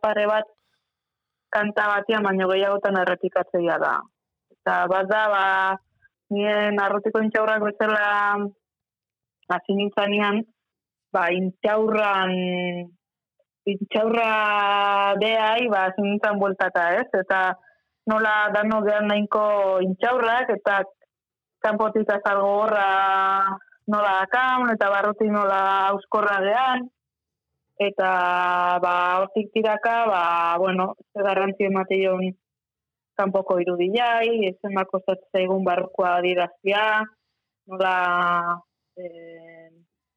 pare 0.02 0.26
bat 0.32 0.50
kanta 1.52 1.86
batian, 1.94 2.26
baino 2.26 2.50
gehiagotan 2.50 3.02
errepikatzeia 3.04 3.78
da. 3.78 3.94
Eta 4.66 4.88
bat 4.90 5.06
da, 5.06 5.18
ba, 5.30 5.42
nien 6.34 6.74
arrotiko 6.82 7.20
intxaurrak 7.22 7.62
bezala 7.62 8.06
hasi 9.54 9.74
nintzanean, 9.78 10.40
ba, 11.14 11.28
intxaurran, 11.30 12.32
intxaurra 13.70 14.32
behai, 15.22 15.68
ba, 15.70 15.84
hasi 15.86 16.02
nintzen 16.02 16.40
bueltata, 16.40 16.88
ez? 16.98 17.06
Eta 17.14 17.42
nola 18.10 18.32
dano 18.56 18.80
gehan 18.82 19.06
nahiko 19.06 19.44
intxaurrak, 19.86 20.50
eta 20.56 20.80
kanpotik 21.62 22.10
azalgo 22.16 22.50
horra 22.64 22.88
nola 23.86 24.16
dakan, 24.24 24.72
eta 24.74 24.88
barrutik 24.96 25.30
nola 25.30 25.60
auskorra 25.92 26.40
gehan, 26.42 26.82
eta 27.86 28.10
ba, 28.82 28.96
hortik 29.20 29.54
tiraka, 29.54 29.94
ba, 30.10 30.24
bueno, 30.58 30.88
garrantzi 31.14 31.70
emateion 31.70 32.26
kanpoko 33.16 33.58
irudiai, 33.60 34.46
ezen 34.50 34.74
bako 34.76 35.00
zaigun 35.32 35.64
barrukoa 35.64 36.20
dirazia, 36.22 37.02
nola 37.66 37.94
eh, 38.96 39.70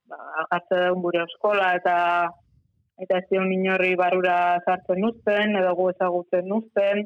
ba, 0.10 0.62
gure 1.04 1.24
eskola 1.24 1.74
eta 1.80 1.98
eta 3.00 3.22
ez 3.22 3.28
dion 3.32 3.52
inorri 3.54 3.96
barura 3.96 4.60
sartzen 4.66 5.00
nuzten, 5.00 5.56
edo 5.56 5.76
gu 5.76 5.90
ezagutzen 5.94 6.50
nuzten. 6.52 7.06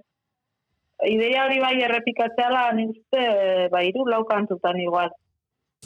Ideia 1.06 1.44
hori 1.46 1.60
bai 1.62 1.76
errepikatzea 1.86 2.50
da, 2.50 2.64
nik 2.74 2.96
uste, 2.96 3.26
ba, 3.74 3.84
iru 3.86 4.08
lau 4.10 4.24
kantutan 4.26 4.80
igual. 4.82 5.12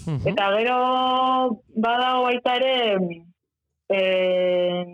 Mhm. 0.05 0.27
Eta 0.31 0.47
gero 0.55 0.77
badago 1.83 2.23
baita 2.27 2.55
ere 2.59 2.75
eh, 3.89 4.85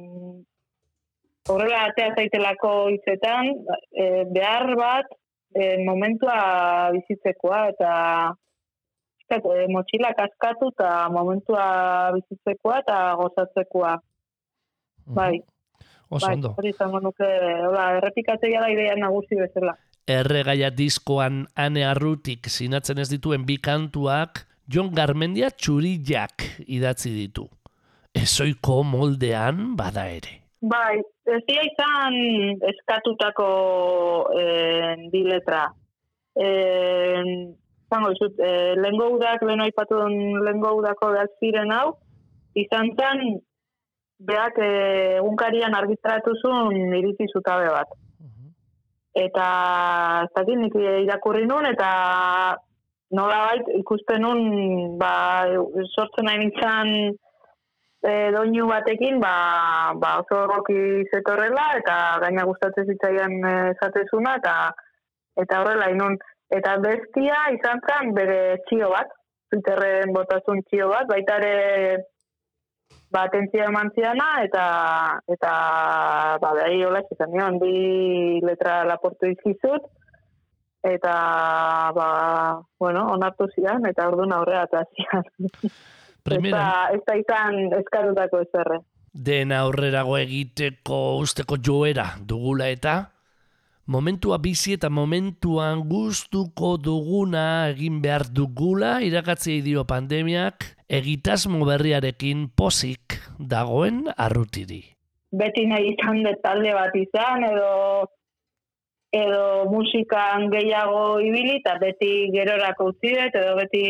horrela 1.49 1.83
atea 1.89 2.13
zaitelako 2.15 2.71
hitzetan 2.93 3.49
eh, 3.51 4.23
behar 4.31 4.75
bat 4.79 5.09
eh, 5.55 5.77
momentua 5.85 6.37
bizitzekoa 6.95 7.61
eta 7.73 7.93
pixkat, 9.17 9.47
eh, 9.51 9.65
motxilak 9.71 10.21
askatu 10.27 10.71
eta 10.73 10.91
momentua 11.11 11.65
bizitzekoa 12.17 12.79
eta 12.83 12.99
gozatzekoa. 13.19 13.97
Bai, 15.13 15.41
Oso 16.09 16.27
bai, 16.27 16.35
ondo. 16.35 16.53
hori 16.57 16.71
izango 16.71 17.01
nuke, 17.03 17.27
hola, 17.67 17.89
errepikatzea 17.97 18.61
da 18.63 18.69
ideia 18.71 18.95
nagusi 18.99 19.35
bezala. 19.39 19.75
Erregaia 20.07 20.69
diskoan 20.71 21.45
ane 21.55 21.83
arrutik 21.87 22.47
sinatzen 22.51 22.99
ez 23.03 23.09
dituen 23.11 23.45
bi 23.47 23.57
kantuak, 23.57 24.45
Jon 24.71 24.93
Garmendia 24.95 25.49
txurillak 25.51 26.45
idatzi 26.67 27.11
ditu. 27.11 27.49
Ezoiko 28.15 28.83
moldean 28.87 29.73
bada 29.75 30.07
ere. 30.07 30.42
Bai, 30.63 31.01
ez 31.27 31.41
dira 31.43 31.63
izan 31.67 32.13
eskatutako 32.69 33.47
eh, 34.39 34.93
bi 35.11 35.23
letra. 35.27 35.65
Eh, 36.39 37.19
zango 37.91 38.11
izut, 38.15 38.39
eh, 38.39 38.71
lehengo 38.79 39.09
udak, 39.17 39.43
lehen 39.43 39.63
aipatu 39.65 39.97
duen 39.99 40.39
lehengo 40.45 40.71
udako 40.79 41.11
behar 41.17 41.27
ziren 41.39 41.73
hau, 41.75 41.89
izan 42.55 42.93
zen, 42.95 43.25
beak 44.23 44.61
eh, 44.63 45.17
egunkarian 45.17 45.75
argitaratu 45.75 46.31
zuen 46.39 46.95
iritzi 47.01 47.27
zutabe 47.33 47.67
bat. 47.73 47.91
Eta 49.19 49.47
ez 50.23 50.31
dakit 50.37 50.57
nik 50.57 50.79
irakurri 50.79 51.43
nun, 51.45 51.67
eta 51.69 51.89
nola 53.13 53.41
ikusten 53.81 54.23
nun, 54.23 54.39
ba, 54.97 55.11
sortzen 55.91 56.25
nahi 56.25 56.39
nintzen 56.39 56.95
e, 58.03 58.31
doinu 58.35 58.67
batekin, 58.67 59.19
ba, 59.23 59.33
ba 59.99 60.17
oso 60.21 60.43
egoki 60.45 61.07
zetorrela, 61.11 61.65
eta 61.79 61.97
gaina 62.23 62.45
gustatzen 62.49 62.87
zitzaian 62.93 63.39
e, 63.39 63.55
esatezuna, 63.73 64.37
eta 64.41 64.55
eta 65.43 65.61
horrela 65.61 65.89
inun. 65.93 66.17
Eta 66.53 66.75
bestia 66.83 67.37
izan 67.55 67.79
zen 67.87 68.13
bere 68.17 68.39
txio 68.67 68.91
bat, 68.91 69.09
Twitterren 69.49 70.13
botazun 70.13 70.61
txio 70.67 70.89
bat, 70.89 71.07
baita 71.09 71.37
ere 71.41 71.55
ba, 73.13 73.23
atentzia 73.23 73.67
eman 73.69 73.91
ziana, 73.95 74.29
eta, 74.45 74.67
eta 75.35 75.51
ba, 76.41 76.53
behai 76.59 76.79
hola 76.85 77.03
izan 77.15 77.33
nion, 77.33 77.59
bi 77.61 78.39
letra 78.45 78.81
laportu 78.89 79.29
izkizut, 79.29 79.89
eta 80.83 81.15
ba, 81.95 82.07
bueno, 82.81 83.07
onartu 83.15 83.47
zian, 83.55 83.85
eta 83.89 84.09
orduan 84.11 84.33
aurrera 84.35 84.65
eta 84.69 84.85
zian. 84.93 85.29
Primera, 86.23 86.89
Ez 86.93 87.01
da 87.05 87.15
izan 87.19 87.73
eskatutako 87.79 88.41
ezerre. 88.47 88.79
den 89.13 89.51
aurrerago 89.51 90.17
egiteko 90.17 91.17
usteko 91.21 91.57
joera 91.61 92.05
dugula 92.25 92.69
eta 92.73 92.93
momentua 93.85 94.39
bizi 94.41 94.73
eta 94.73 94.89
momentuan 94.89 95.83
gustuko 95.89 96.77
duguna 96.77 97.43
egin 97.69 97.99
behar 98.01 98.23
dugula 98.33 99.01
irakatzi 99.05 99.59
dio 99.61 99.83
pandemiak 99.85 100.65
egitasmo 100.89 101.65
berriarekin 101.65 102.47
pozik 102.57 103.19
dagoen 103.37 104.07
arrutiri. 104.17 104.81
Beti 105.31 105.67
nahi 105.67 105.93
izan 105.93 106.23
dut 106.23 106.41
talde 106.41 106.73
bat 106.73 106.95
izan, 106.95 107.43
edo 107.43 108.07
edo 109.13 109.69
musikan 109.69 110.49
gehiago 110.49 111.19
ibili, 111.21 111.59
eta 111.59 111.77
beti 111.81 112.31
gerorako 112.33 112.89
utzi 112.93 113.13
dut, 113.13 113.35
edo 113.35 113.55
beti 113.61 113.85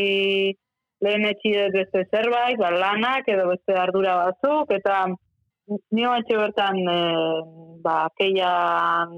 lehen 1.04 1.26
etxi 1.28 1.54
dut 1.56 1.76
beste 1.76 2.06
zerbait, 2.12 2.58
ba, 2.60 2.72
lanak, 2.72 3.28
edo 3.28 3.50
beste 3.52 3.76
ardura 3.80 4.16
batzuk, 4.22 4.72
eta 4.76 5.04
nio 5.96 6.14
etxe 6.20 6.40
bertan 6.40 6.80
e, 6.80 7.00
ba, 7.84 7.98
keian, 8.20 9.14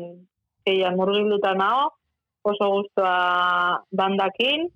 keian 0.65 0.97
murgilduta 0.97 1.53
nao, 1.57 1.93
oso 2.45 2.71
guztua 2.77 3.15
bandakin, 3.91 4.67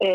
e, 0.00 0.12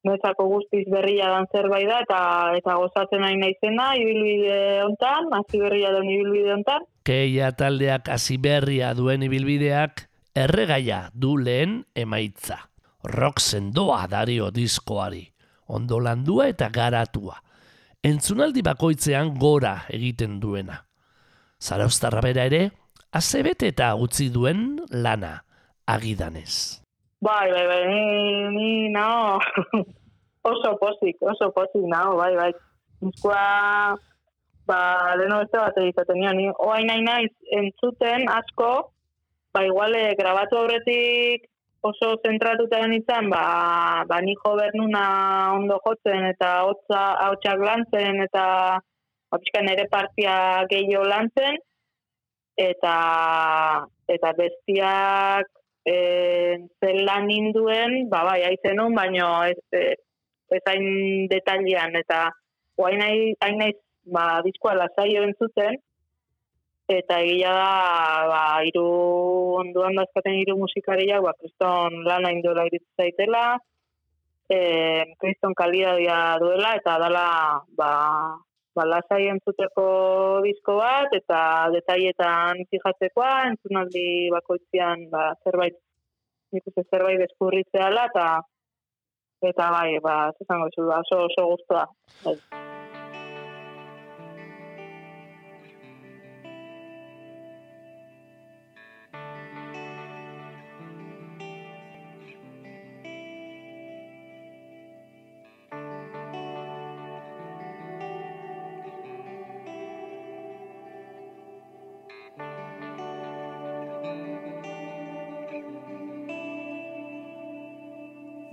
Nezako 0.00 0.46
guztiz 0.48 0.86
berria 0.88 1.26
dan 1.28 1.44
zerbait 1.52 1.84
da, 1.84 1.98
eta, 2.00 2.20
eta 2.56 2.76
gozatzen 2.80 3.20
nahi 3.20 3.36
naizena, 3.36 3.90
ibilbide 4.00 4.54
hontan, 4.86 5.28
hasi 5.36 5.60
berria 5.60 5.90
den 5.92 6.08
ibilbide 6.08 6.54
hontan, 6.54 6.86
Keia 7.04 7.50
taldeak 7.56 8.08
hasi 8.12 8.38
berria 8.40 8.94
duen 8.96 9.24
ibilbideak 9.28 10.06
erregaia 10.36 11.08
du 11.12 11.36
lehen 11.36 11.82
emaitza. 11.96 12.69
Rock 13.04 13.40
sendoa 13.40 14.06
dario 14.06 14.50
diskoari, 14.52 15.22
ondo 15.68 16.00
landua 16.00 16.50
eta 16.52 16.68
garatua. 16.68 17.38
Entzunaldi 18.04 18.62
bakoitzean 18.64 19.34
gora 19.40 19.86
egiten 19.88 20.38
duena. 20.40 20.76
Zaraustarra 21.60 22.20
bera 22.24 22.44
ere, 22.48 22.70
azebete 23.12 23.70
eta 23.72 23.94
utzi 23.96 24.28
duen 24.32 24.80
lana, 24.92 25.38
agidanez. 25.86 26.80
Bai, 27.20 27.50
bai, 27.52 27.66
bai, 27.68 27.80
ni, 27.88 28.02
ni 28.56 28.68
nao, 28.92 29.38
oso 30.52 30.76
pozik, 30.80 31.20
oso 31.20 31.50
pozik 31.56 31.84
nao, 31.88 32.16
bai, 32.16 32.32
bai. 32.36 32.52
Bizkoa, 33.00 33.96
ba, 34.68 34.80
leheno 35.16 35.42
beste 35.42 35.60
bat 35.60 35.76
egizaten 35.82 36.20
nion, 36.20 36.36
ni 36.36 36.48
oain 36.64 36.88
nahi 37.04 37.28
entzuten 37.58 38.28
asko, 38.32 38.72
ba, 39.52 39.64
igual, 39.68 39.96
eh, 39.96 40.16
grabatu 40.20 40.60
aurretik 40.60 41.49
oso 41.82 42.16
zentratuta 42.24 42.86
nintzen, 42.86 43.30
ba, 43.32 44.04
ba, 44.08 44.20
ni 44.20 44.34
jo 44.40 44.54
bernuna 44.56 45.04
ondo 45.56 45.78
jotzen, 45.84 46.26
eta 46.34 46.50
hotza, 46.68 47.00
hautsak 47.24 47.62
lantzen, 47.68 48.20
eta 48.26 48.44
ba, 49.30 49.38
pixka 49.38 49.62
nere 49.64 49.86
partia 49.92 50.34
gehiago 50.70 51.06
lantzen, 51.08 51.56
eta 52.60 52.94
eta 54.10 54.32
bestiak 54.36 55.48
e, 55.88 55.96
zen 56.82 57.02
lan 57.08 57.28
ninduen, 57.30 58.08
ba, 58.12 58.24
bai, 58.28 58.40
aizenun, 58.50 58.94
baino 58.94 59.30
ez, 59.48 59.60
e, 59.72 59.94
ez 60.56 60.64
hain 60.68 61.28
detalian, 61.30 61.96
eta 61.96 62.28
nahi, 62.80 63.32
hain 63.44 63.58
naiz, 63.60 63.76
ba, 64.04 64.40
diskoa 64.44 64.74
lasaio 64.74 65.22
entzuten, 65.28 65.76
eta 66.90 67.20
egia 67.22 67.52
da, 67.54 67.72
ba, 68.30 68.42
iru 68.66 68.86
onduan 69.60 69.98
dazkaten 69.98 70.38
iru 70.42 70.56
musikariak, 70.58 71.22
ba, 71.22 71.34
kriston 71.38 72.00
lana 72.06 72.32
indola 72.34 72.66
iritzu 72.66 72.90
zaitela, 72.98 73.44
e, 74.50 74.58
kriston 75.22 75.54
kalidadia 75.54 76.20
duela, 76.42 76.74
eta 76.80 76.96
dala, 77.02 77.26
ba, 77.78 77.90
ba, 78.74 78.86
lasai 78.92 79.28
entzuteko 79.34 79.86
disko 80.46 80.78
bat, 80.80 81.14
eta 81.20 81.42
detaietan 81.76 82.64
fijatzekoa, 82.70 83.34
entzunaldi 83.52 84.08
bakoitzean, 84.34 85.06
ba, 85.14 85.28
zerbait, 85.44 85.78
nik 86.50 86.66
zerbait 86.88 87.22
deskurritzeala, 87.22 88.08
eta 88.10 88.26
eta 89.50 89.70
bai, 89.72 89.94
ba, 90.04 90.16
zezango 90.36 90.68
zu, 90.74 90.90
ba, 90.90 91.00
oso, 91.06 91.22
oso 91.30 91.46
guztua. 91.54 91.86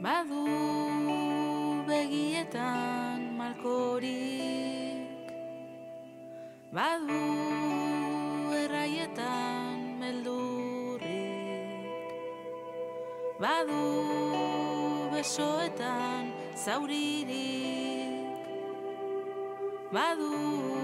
Badu 0.08 0.48
begietan 1.84 3.36
malkorik. 3.36 5.04
Badu 6.72 7.28
erraietan 8.56 10.00
meldurrik 10.00 11.04
Badu 13.36 13.92
besoetan 15.12 16.32
zauririk. 16.56 18.32
Badu 19.92 20.77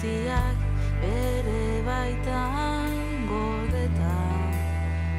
guztiak 0.00 0.56
Bere 1.00 1.82
baitan 1.84 2.96
gordetan 3.28 4.52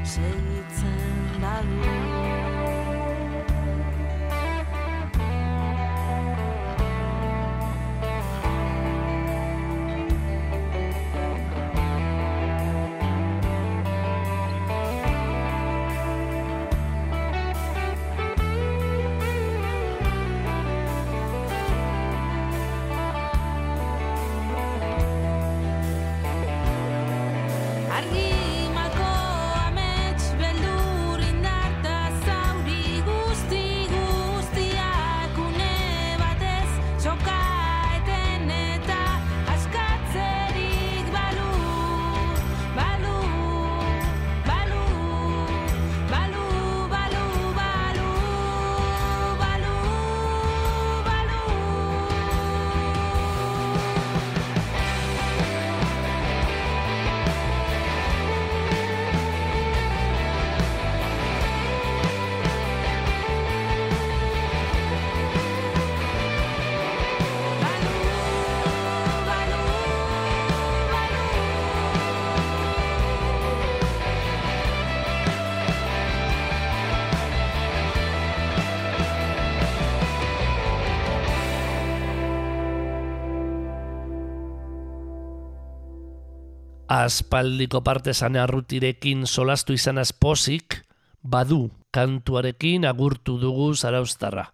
segitzen 0.03 1.41
badu 1.41 2.00
aspaldiko 87.03 87.81
partesan 87.81 88.35
arrutirekin 88.37 89.25
solastu 89.27 89.73
izanaz 89.73 90.11
pozik, 90.11 90.81
badu 91.23 91.69
kantuarekin 91.91 92.85
agurtu 92.85 93.37
dugu 93.41 93.73
zaraustarra. 93.75 94.47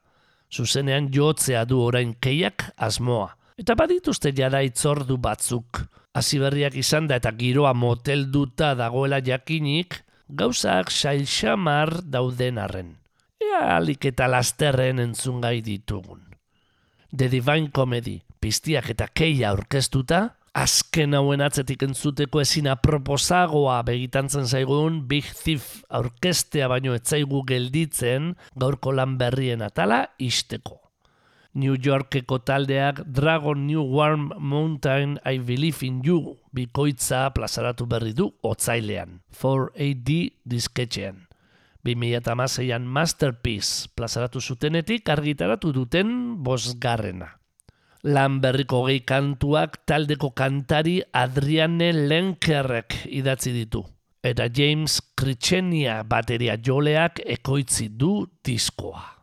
Zuzenean 0.52 1.10
jotzea 1.14 1.66
du 1.66 1.82
orain 1.84 2.16
keiak 2.22 2.72
asmoa. 2.78 3.34
Eta 3.58 3.76
badituzte 3.76 4.32
jada 4.36 4.62
itzordu 4.62 5.18
batzuk. 5.18 5.82
Hasiberriak 6.14 6.78
izan 6.78 7.08
da 7.08 7.18
eta 7.20 7.32
giroa 7.38 7.74
motelduta 7.74 8.74
dagoela 8.78 9.20
jakinik, 9.22 10.00
gauzak 10.30 10.92
sailxamar 10.92 12.02
dauden 12.04 12.58
arren. 12.58 12.96
Ea 13.42 13.76
alik 13.76 14.06
eta 14.06 14.28
lasterren 14.30 15.00
entzungai 15.00 15.62
ditugun. 15.62 16.24
The 17.16 17.30
Divine 17.30 17.72
Comedy, 17.74 18.22
piztiak 18.40 18.90
eta 18.94 19.08
keia 19.14 19.52
aurkeztuta, 19.52 20.37
azken 20.58 21.14
hauen 21.14 21.44
atzetik 21.46 21.84
entzuteko 21.86 22.42
ezin 22.42 22.66
aproposagoa 22.72 23.76
begitantzen 23.86 24.48
zaigun 24.50 25.04
Big 25.10 25.28
Thief 25.38 25.84
aurkestea 26.00 26.70
baino 26.72 26.96
etzaigu 26.98 27.44
gelditzen 27.46 28.32
gaurko 28.58 28.96
lan 28.98 29.20
berrien 29.22 29.62
atala 29.62 30.08
isteko. 30.18 30.80
New 31.58 31.78
Yorkeko 31.78 32.40
taldeak 32.46 33.04
Dragon 33.06 33.64
New 33.68 33.86
Warm 33.94 34.32
Mountain 34.38 35.18
I 35.26 35.38
Believe 35.38 35.86
in 35.86 36.02
You 36.06 36.38
bikoitza 36.54 37.28
plazaratu 37.34 37.86
berri 37.90 38.14
du 38.18 38.32
otzailean, 38.42 39.22
4AD 39.38 40.12
disketxean. 40.46 41.26
2006an 41.86 42.86
Masterpiece 42.86 43.90
plazaratu 43.96 44.42
zutenetik 44.42 45.10
argitaratu 45.10 45.72
duten 45.74 46.44
bosgarrena. 46.44 47.38
Lan 48.08 48.38
berriko 48.40 48.86
gehi 48.88 49.02
kantuak 49.04 49.82
taldeko 49.84 50.30
kantari 50.32 51.02
Adriane 51.12 51.92
Lenkerrek 51.92 52.96
idatzi 53.12 53.52
ditu. 53.52 53.84
Eta 54.24 54.48
James 54.48 55.02
Krichenia 55.20 56.00
bateria 56.08 56.56
joleak 56.56 57.20
ekoitzi 57.26 57.90
du 58.00 58.24
diskoa. 58.48 59.17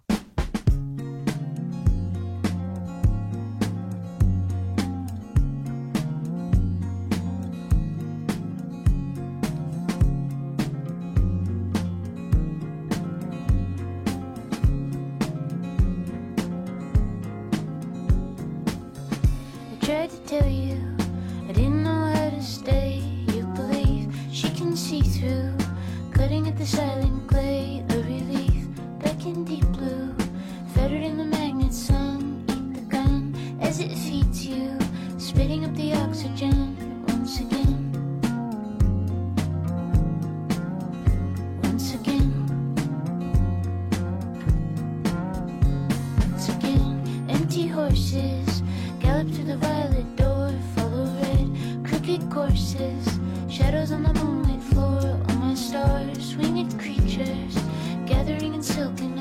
silken 58.64 59.13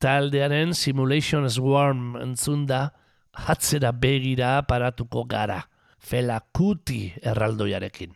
taldearen 0.00 0.72
Simulation 0.74 1.48
Swarm 1.50 2.16
entzun 2.16 2.64
da 2.66 2.88
atzera 3.30 3.92
begira 3.92 4.56
paratuko 4.66 5.26
gara, 5.28 5.60
felakuti 6.00 7.12
erraldoiarekin. 7.22 8.14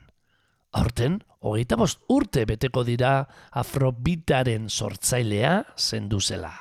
Horten, 0.74 1.20
hogeita 1.44 1.76
bost 1.78 2.00
urte 2.10 2.42
beteko 2.48 2.82
dira 2.88 3.20
afrobitaren 3.52 4.66
sortzailea 4.68 5.60
zenduzela. 5.76 6.52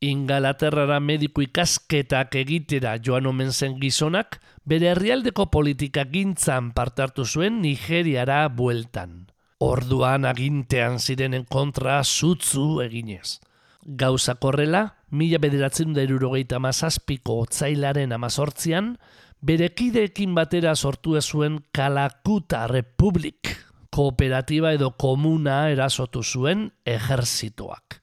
Ingalaterrara 0.00 0.96
mediku 1.00 1.44
ikasketak 1.44 2.34
egitera 2.40 2.94
joan 3.04 3.28
omen 3.28 3.52
zen 3.52 3.76
gizonak, 3.80 4.38
bere 4.64 4.90
herrialdeko 4.94 5.46
politika 5.52 6.06
gintzan 6.08 6.72
partartu 6.76 7.24
zuen 7.24 7.60
Nigeriara 7.60 8.46
bueltan. 8.48 9.28
Orduan 9.60 10.24
agintean 10.24 10.96
zirenen 10.98 11.44
kontra 11.44 12.00
zutzu 12.02 12.80
eginez. 12.80 13.38
Gauza 13.82 14.34
korrela, 14.36 14.96
mila 15.10 15.38
bederatzen 15.40 15.94
da 15.96 16.04
irurogeita 16.04 16.58
mazazpiko 16.60 17.38
otzailaren 17.46 18.12
amazortzian, 18.12 18.96
berekideekin 19.40 20.34
batera 20.36 20.74
sortu 20.76 21.16
zuen 21.20 21.64
Kalakuta 21.72 22.66
Republik, 22.68 23.56
kooperatiba 23.90 24.72
edo 24.76 24.92
komuna 24.92 25.70
erasotu 25.70 26.22
zuen 26.22 26.70
ejerzitoak. 26.84 28.00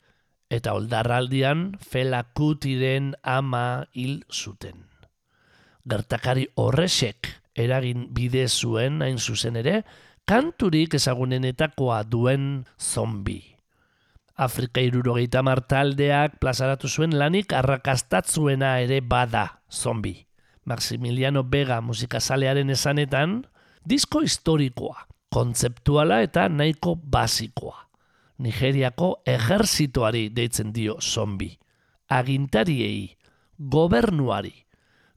Eta 0.49 0.73
oldarraldian 0.73 1.78
felakutiren 1.80 3.13
ama 3.23 3.86
hil 3.93 4.23
zuten. 4.32 4.86
Gertakari 5.88 6.47
horresek 6.55 7.28
eragin 7.55 8.07
bide 8.13 8.47
zuen 8.47 9.01
hain 9.01 9.19
zuzen 9.19 9.55
ere, 9.55 9.84
kanturik 10.25 10.95
ezagunenetakoa 10.95 12.01
duen 12.03 12.65
zombi. 12.80 13.57
Afrika 14.38 14.83
irurogeita 14.85 15.41
martaldeak 15.41 16.35
plazaratu 16.38 16.85
zuen 16.88 17.15
lanik 17.17 17.55
arrakastatzuena 17.57 18.75
ere 18.83 18.99
bada, 19.01 19.63
zombi. 19.73 20.13
Maximiliano 20.63 21.41
Vega 21.49 21.79
musikazalearen 21.81 22.69
esanetan, 22.69 23.39
disko 23.81 24.21
historikoa, 24.21 25.07
kontzeptuala 25.33 26.19
eta 26.21 26.45
nahiko 26.53 26.93
basikoa. 26.95 27.88
Nigeriako 28.38 29.23
ejertzitoari 29.25 30.27
deitzen 30.29 30.69
dio 30.75 30.99
zombi. 31.01 31.49
Agintariei, 32.07 33.17
gobernuari, 33.57 34.53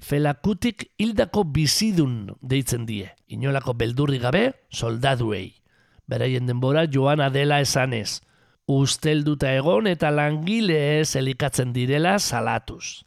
felakutik 0.01 0.87
hildako 0.97 1.45
bizidun 1.45 2.39
deitzen 2.41 2.89
die. 2.89 3.13
Inolako 3.29 3.77
beldurri 3.77 4.17
gabe, 4.19 4.47
soldaduei. 4.73 5.61
Beraien 6.09 6.49
denbora 6.49 6.89
joana 6.89 7.29
dela 7.29 7.61
esanez– 7.61 8.23
ustelduta 8.71 9.51
egon 9.59 9.89
eta 9.91 10.11
langile 10.15 10.79
elikatzen 11.03 11.73
direla 11.75 12.19
salatuz. 12.19 13.03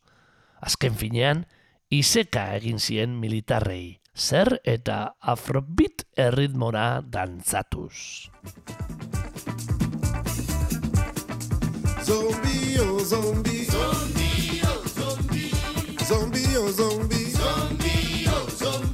Azken 0.60 0.96
finean, 1.00 1.46
iseka 1.90 2.50
egin 2.58 2.80
zien 2.80 3.16
militarrei, 3.20 4.00
zer 4.16 4.60
eta 4.64 5.16
afrobit 5.20 6.06
erritmora 6.18 7.02
dantzatuz. 7.02 8.30
Zombio, 12.04 12.96
oh 12.96 13.06
zombio, 13.06 13.64
zombio, 13.72 14.72
oh 14.72 14.88
zombio, 14.98 15.62
zombio, 16.08 16.66
oh 16.66 16.72
zombio. 16.72 17.33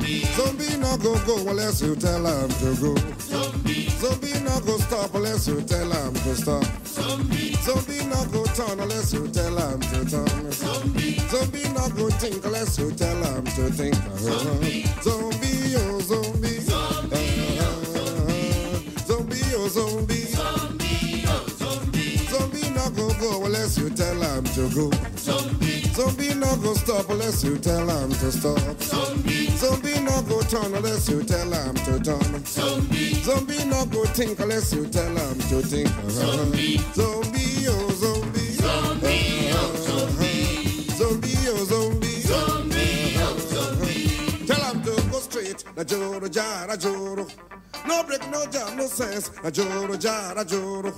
Zombie. 0.10 0.26
Zombie 0.36 0.78
not 0.78 1.02
go 1.02 1.14
go 1.26 1.50
unless 1.50 1.82
you 1.82 1.96
tell 1.96 2.26
him 2.26 2.50
to 2.50 2.82
go. 2.82 2.96
Zombie. 3.20 3.90
Zombie 3.90 4.40
not 4.44 4.66
go 4.66 4.78
stop 4.78 5.14
unless 5.14 5.48
you 5.48 5.62
tell 5.62 5.92
him 5.92 6.14
to 6.14 6.36
stop. 6.36 6.64
Zombie. 6.86 7.54
Zombie 7.54 8.06
not 8.06 8.32
go 8.32 8.44
turn 8.46 8.80
unless 8.80 9.14
you 9.14 9.28
tell 9.28 9.56
him 9.58 9.80
to 9.80 10.06
turn. 10.10 10.52
Zombie. 10.52 11.20
Zombie 11.30 11.70
not 11.74 11.96
go 11.96 12.10
think 12.10 12.44
unless 12.46 12.78
you 12.80 12.92
tell 12.92 13.24
him 13.24 13.44
to 13.46 13.70
think. 13.72 13.96
Zombie. 14.18 14.84
Zombie, 15.02 15.76
oh 15.78 16.00
zombie. 16.00 16.60
Zombie, 16.60 17.60
oh 17.62 17.84
zombie. 17.94 18.96
Zombie, 19.06 19.56
oh 19.56 19.68
zombie. 19.68 20.26
Zombie, 20.26 21.24
oh 21.28 21.46
zombie. 21.58 22.18
Zombie 22.18 22.70
not 22.72 22.96
go 22.96 23.10
go 23.20 23.46
unless 23.46 23.78
you 23.78 23.90
tell 23.90 24.20
him 24.22 24.44
to 24.56 24.70
go. 24.76 24.92
Zombie. 25.18 25.79
Zombie 26.00 26.34
not 26.34 26.62
go 26.64 26.74
stop 26.76 27.10
unless 27.10 27.44
you 27.44 27.58
tell 27.58 27.86
him 27.90 28.10
to 28.10 28.32
stop. 28.32 28.82
Zombie. 28.82 29.48
Zombie 29.58 30.00
not 30.00 30.26
go 30.30 30.40
turn 30.44 30.74
unless 30.74 31.10
you 31.10 31.22
tell 31.24 31.52
him 31.52 31.76
to 31.76 32.00
turn. 32.00 32.46
Zombie. 32.46 33.16
Zombie 33.16 33.66
not 33.66 33.92
go 33.92 34.06
think 34.06 34.40
unless 34.40 34.72
you 34.72 34.88
tell 34.88 35.14
him 35.14 35.38
to 35.50 35.62
think. 35.62 35.90
Zombie. 36.10 36.78
Zombie, 36.96 37.68
oh 37.68 37.90
zombie. 38.00 38.40
Zombie, 38.64 39.52
oh 39.52 39.76
zombie. 39.88 40.84
Zombie, 40.96 41.36
oh 41.50 41.66
zombie. 41.66 42.22
Zombie, 42.22 43.16
oh 43.18 43.38
zombie. 43.52 44.46
Tell 44.48 44.64
him 44.72 44.82
to 44.84 45.12
go 45.12 45.20
straight. 45.20 45.66
Na 45.76 45.84
joro 45.84 46.30
jara 46.30 46.78
joro. 46.78 47.28
No 47.86 48.04
break, 48.04 48.26
no 48.32 48.46
jam, 48.46 48.78
no 48.78 48.86
sense. 48.86 49.32
Na 49.44 49.50
joro 49.52 49.98
jara 49.98 50.46
joro. 50.46 50.94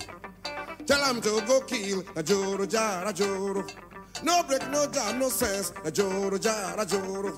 Tell 0.85 1.03
him 1.05 1.21
to 1.21 1.41
go 1.47 1.59
kill. 1.61 2.03
Na 2.15 2.21
joro 2.21 2.67
jara 2.67 3.11
joro. 3.11 3.65
No 4.23 4.43
break, 4.43 4.69
no 4.69 4.85
jam, 4.87 5.19
no 5.19 5.29
sense. 5.29 5.73
Na 5.83 5.89
joro 5.89 6.37
jara 6.37 6.85
joro. 6.85 7.35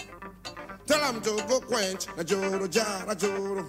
Tell 0.86 1.00
him 1.14 1.22
to 1.22 1.44
go 1.48 1.60
quench. 1.62 2.08
Na 2.18 2.24
joro 2.24 2.68
jara 2.68 3.16
joro. 3.16 3.66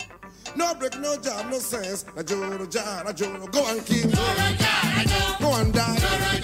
No 0.57 0.75
break, 0.75 0.99
no 0.99 1.17
jam, 1.19 1.51
no 1.51 1.59
sense. 1.59 2.05
Na 2.17 2.23
joro 2.23 2.67
jara 2.67 3.13
joro. 3.13 3.47
Go 3.47 3.67
and 3.69 3.85
kill. 3.87 4.11
Joro 4.11 4.49
jara 4.59 5.05
joro. 5.07 5.39
Go 5.41 5.55
and 5.61 5.73
die. 5.73 5.97
Go 5.97 6.44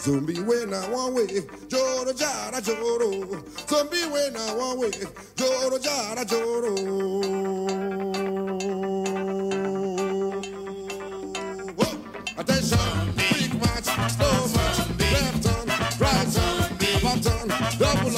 Zombie 0.00 0.40
when 0.40 0.72
I 0.72 0.88
one 0.88 1.14
way. 1.14 1.26
Joro 1.68 2.12
jara 2.14 2.62
joro. 2.62 3.10
Zombie 3.68 3.98
when 4.08 4.34
I 4.34 4.54
one 4.54 4.80
way. 4.80 4.90
Joro 5.36 5.78
jara 5.78 6.24
joro. 6.24 6.74
Attention, 12.38 12.78
slow 14.08 14.46
left 14.98 15.42
turn, 15.44 15.68
right 16.00 16.32
turn, 16.32 16.80
turn, 17.20 17.48
double 17.78 18.10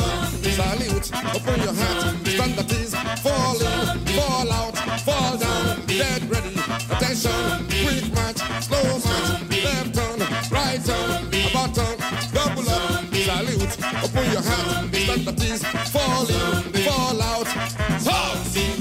salute, 0.54 1.10
open 1.34 1.60
your 1.62 1.74
hat, 1.74 2.14
stand 2.24 2.58
at 2.60 2.72
ease, 2.72 2.94
fall 3.20 3.56
in, 3.60 3.98
fall 4.14 4.52
out, 4.52 4.78
fall 5.00 5.36
down, 5.36 5.84
dead 5.86 6.30
ready. 6.30 6.54
Attention, 6.94 7.66
quick 7.82 8.14
march, 8.14 8.38
slow 8.62 9.00
right 9.00 9.51
Spartan, 11.62 11.94
double 12.32 12.68
up, 12.68 12.90
Zombie. 12.90 13.22
salute, 13.22 13.76
open 14.02 14.24
your 14.32 14.42
hand, 14.42 14.50
Zombie. 14.50 15.04
stand 15.04 15.28
at 15.28 15.44
ease, 15.44 15.62
fall 15.92 16.22
in, 16.22 16.26
Zombie. 16.32 16.82
fall 16.82 17.22
out, 17.22 17.46
zombie. 18.00 18.74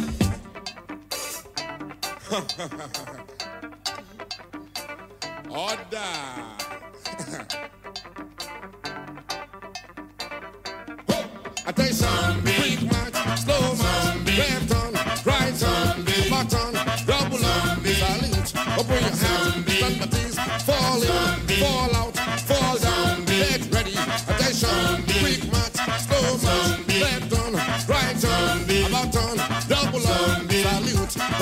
Order. 5.52 5.92
oh, 11.10 11.26
attention, 11.68 12.42
quick 12.42 12.82
march, 12.90 13.14
slow 13.42 13.76
march, 13.76 14.26
left 14.26 14.74
on, 14.74 14.94
right 15.24 15.64
on, 15.64 16.04
bottom, 16.32 16.74
double 17.06 17.46
up, 17.46 17.86
salute, 17.86 18.52
open 18.80 19.02
your 19.02 19.12
hand. 19.12 19.70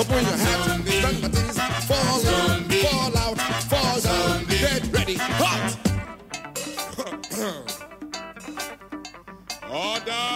Salute, 0.04 0.12
open 0.12 0.24
your 0.24 0.36
hands, 0.36 0.64
stand 0.94 1.24
at 1.24 1.34
ease, 1.34 1.58
fall 1.86 2.20
in, 2.20 2.64
fall 2.82 3.18
out, 3.18 3.38
fall 3.64 4.00
down, 4.00 4.44
get 4.46 4.86
ready. 4.92 5.16
Hot. 5.18 5.76
Order! 9.70 10.26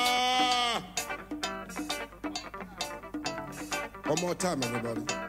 One 4.07 4.21
more 4.21 4.35
time, 4.35 4.63
everybody. 4.63 5.24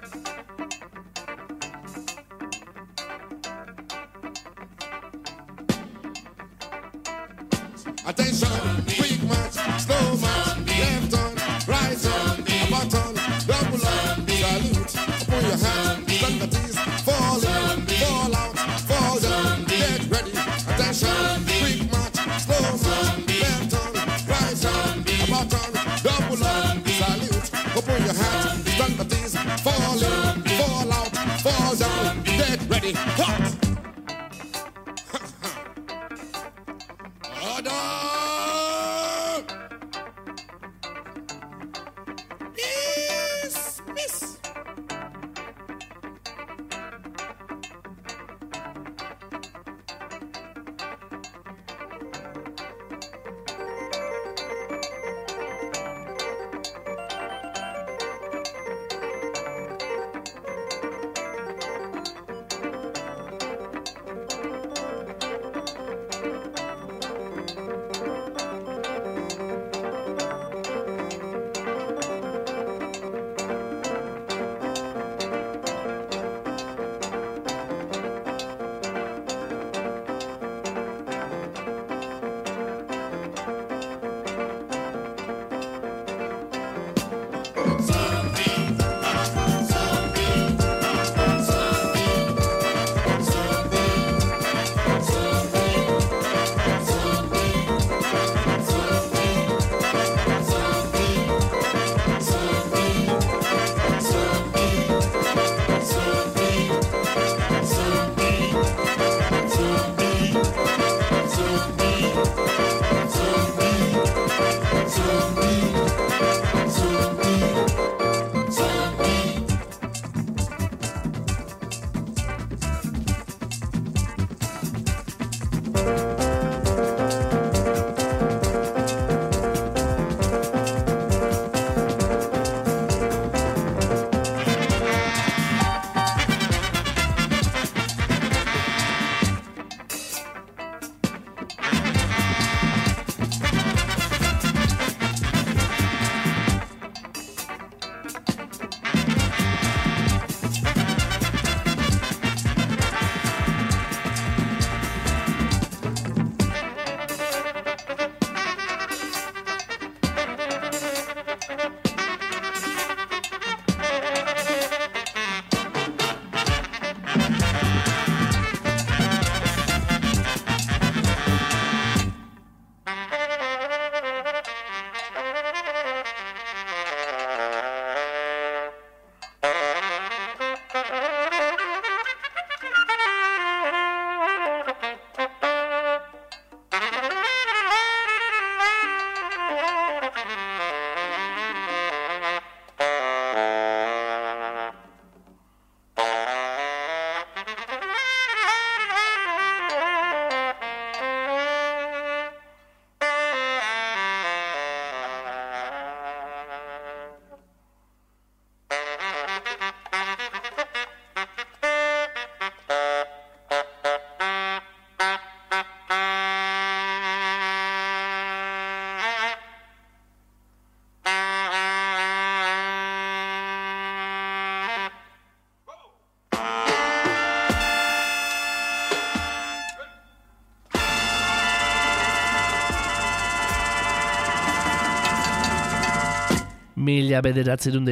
Mila 237.16 237.24
bederatzerun 237.24 237.86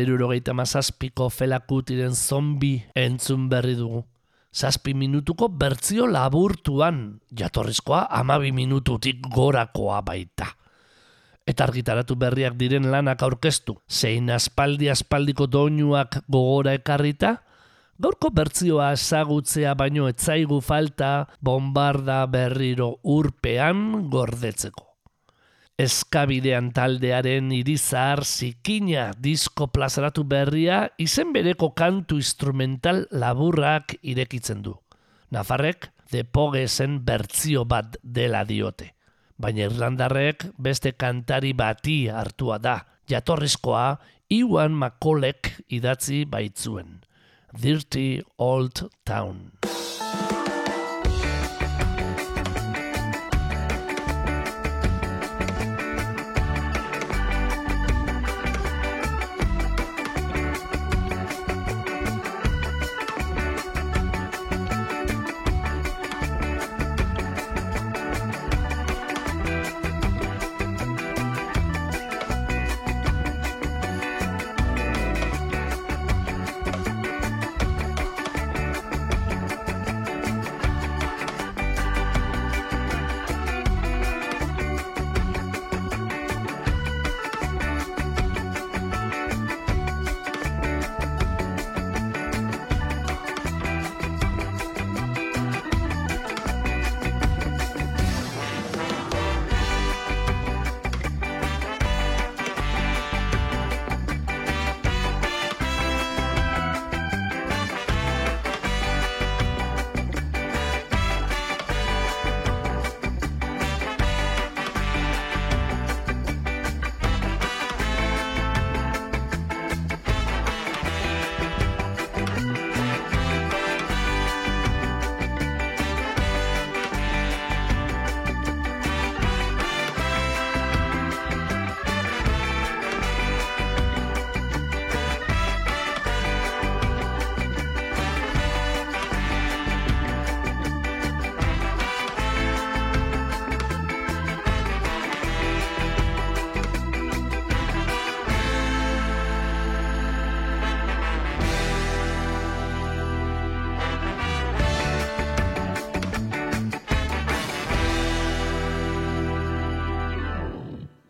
da 0.44 0.54
mazazpiko 0.54 1.30
felakutiren 1.30 2.12
zombi 2.12 2.84
entzun 2.94 3.48
berri 3.48 3.74
dugu. 3.74 4.04
Zazpi 4.52 4.94
minutuko 4.94 5.48
bertzio 5.48 6.08
laburtuan, 6.08 7.22
jatorrizkoa 7.32 8.10
amabi 8.12 8.52
minututik 8.52 9.22
gorakoa 9.32 10.02
baita. 10.02 10.50
Eta 11.48 11.64
argitaratu 11.64 12.18
berriak 12.20 12.58
diren 12.60 12.92
lanak 12.92 13.24
aurkeztu, 13.24 13.78
zein 13.88 14.30
aspaldi 14.30 14.90
aspaldiko 14.92 15.48
doinuak 15.48 16.20
gogora 16.28 16.74
ekarrita, 16.74 17.38
gaurko 17.98 18.30
bertzioa 18.30 18.92
ezagutzea 18.92 19.74
baino 19.74 20.10
etzaigu 20.12 20.60
falta 20.60 21.30
bombarda 21.40 22.26
berriro 22.28 22.98
urpean 23.04 24.10
gordetzeko. 24.10 24.93
Eskabidean 25.74 26.68
taldearen 26.70 27.48
irizar 27.52 28.22
zikina 28.22 29.08
disko 29.18 29.72
plazaratu 29.74 30.22
berria 30.30 30.84
izen 31.02 31.32
bereko 31.34 31.72
kantu 31.74 32.20
instrumental 32.22 33.08
laburrak 33.10 33.96
irekitzen 34.04 34.62
du. 34.62 34.76
Nafarrek 35.34 35.90
The 36.12 36.24
Pogesen 36.30 37.00
bertzio 37.02 37.66
bat 37.66 37.98
dela 38.04 38.44
diote. 38.46 38.92
Baina 39.42 39.66
Irlandarrek 39.66 40.46
beste 40.62 40.94
kantari 40.94 41.56
bati 41.58 42.06
hartua 42.08 42.60
da. 42.62 42.78
Jatorrizkoa 43.10 43.98
Iwan 44.30 44.78
McCollek 44.78 45.56
idatzi 45.74 46.26
baitzuen. 46.30 47.02
Dirty 47.50 48.22
Old 48.38 48.86
Town. 49.04 49.50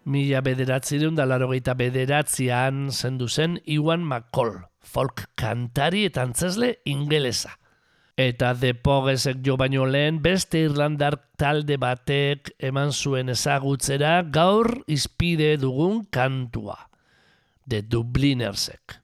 Mila 0.04 0.42
bederatzireun 0.44 1.16
da 1.16 1.24
larogeita 1.24 1.78
bederatzean 1.80 2.90
zendu 2.92 3.30
zen 3.30 3.60
Iwan 3.64 4.04
McCall, 4.04 4.58
folk 4.84 5.30
kantari 5.40 6.04
eta 6.10 6.26
antzesle 6.28 6.74
ingelesa. 6.86 7.54
Eta 8.20 8.52
The 8.54 8.74
Poguesek 8.76 9.40
jo 9.46 9.56
baino 9.58 9.88
lehen 9.90 10.20
beste 10.22 10.60
Irlandar 10.68 11.16
talde 11.40 11.80
batek 11.82 12.52
eman 12.60 12.92
zuen 12.92 13.32
ezagutzera 13.34 14.20
gaur 14.28 14.84
izpide 14.92 15.56
dugun 15.58 16.04
kantua. 16.12 16.76
The 17.66 17.82
Dublinersek. 17.82 19.00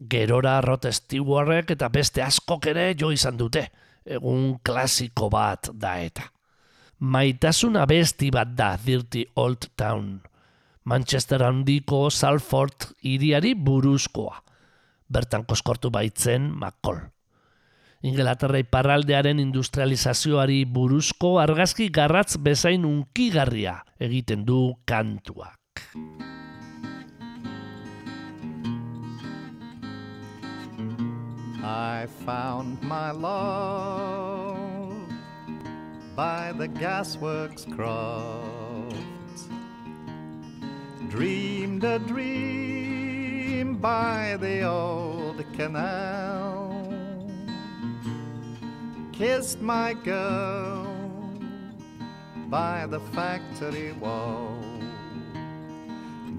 Gerora 0.00 0.56
Rod 0.64 0.88
Stewartek 0.88 1.76
eta 1.76 1.92
beste 1.92 2.24
askok 2.24 2.66
ere 2.72 2.94
jo 2.98 3.12
izan 3.12 3.36
dute. 3.36 3.68
Egun 4.08 4.56
klasiko 4.64 5.28
bat 5.30 5.68
da 5.76 5.98
eta. 6.00 6.24
Maitasun 7.00 7.76
abesti 7.76 8.32
bat 8.32 8.56
da 8.56 8.72
Dirty 8.80 9.26
Old 9.36 9.68
Town. 9.76 10.29
Manchester 10.84 11.42
handiko 11.44 12.08
Salford 12.10 12.94
hiriari 13.04 13.54
buruzkoa. 13.54 14.42
Bertan 15.10 15.44
koskortu 15.44 15.90
baitzen 15.90 16.50
McCall. 16.54 17.02
Ingelaterra 18.00 18.62
iparraldearen 18.62 19.42
industrializazioari 19.42 20.62
buruzko 20.64 21.34
argazki 21.42 21.90
garratz 21.92 22.38
bezain 22.40 22.86
unkigarria 22.88 23.82
egiten 24.00 24.46
du 24.46 24.72
kantuak. 24.88 25.58
I 31.62 32.06
found 32.24 32.82
my 32.82 33.10
love 33.12 34.96
by 36.16 36.52
the 36.56 36.68
gasworks 36.68 37.66
crofts. 37.66 38.59
Dreamed 41.10 41.82
a 41.82 41.98
dream 41.98 43.74
by 43.74 44.36
the 44.38 44.62
old 44.62 45.44
canal. 45.54 46.86
Kissed 49.12 49.60
my 49.60 49.92
girl 49.92 50.86
by 52.48 52.86
the 52.86 53.00
factory 53.00 53.90
wall. 53.90 54.56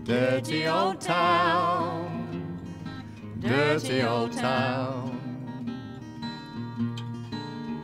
Dirty 0.05 0.65
old 0.67 1.01
town, 1.01 2.57
dirty 3.39 4.01
old 4.03 4.31
town. 4.31 5.19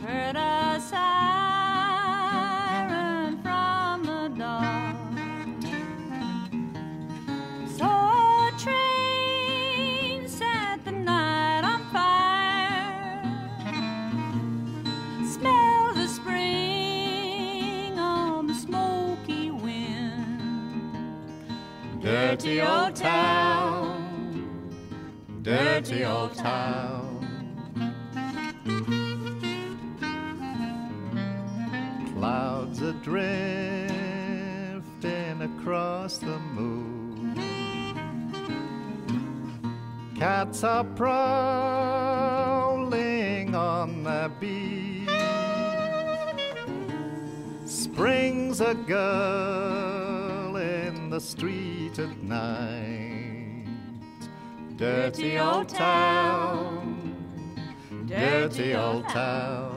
Heard 0.01 0.37
a 0.37 0.79
siren 0.79 1.46
Dirty 22.37 22.61
old 22.61 22.95
town, 22.95 24.69
dirty 25.41 26.05
old 26.05 26.35
town. 26.35 27.25
Clouds 32.13 32.83
are 32.83 32.93
drifting 33.01 33.91
across 35.41 36.19
the 36.19 36.37
moon. 36.53 37.33
Cats 40.15 40.63
are 40.63 40.83
prowling 40.83 41.15
on 43.55 44.03
the 44.03 44.31
beach. 44.39 45.09
Springs 47.65 48.61
a 48.61 48.75
girl 48.75 50.03
in 50.03 50.06
the 51.17 51.21
street 51.21 51.97
at 51.97 52.15
night. 52.21 53.65
Dirty 54.75 55.39
old 55.39 55.67
town, 55.67 57.15
dirty 58.05 58.75
old 58.75 59.09
town. 59.09 59.76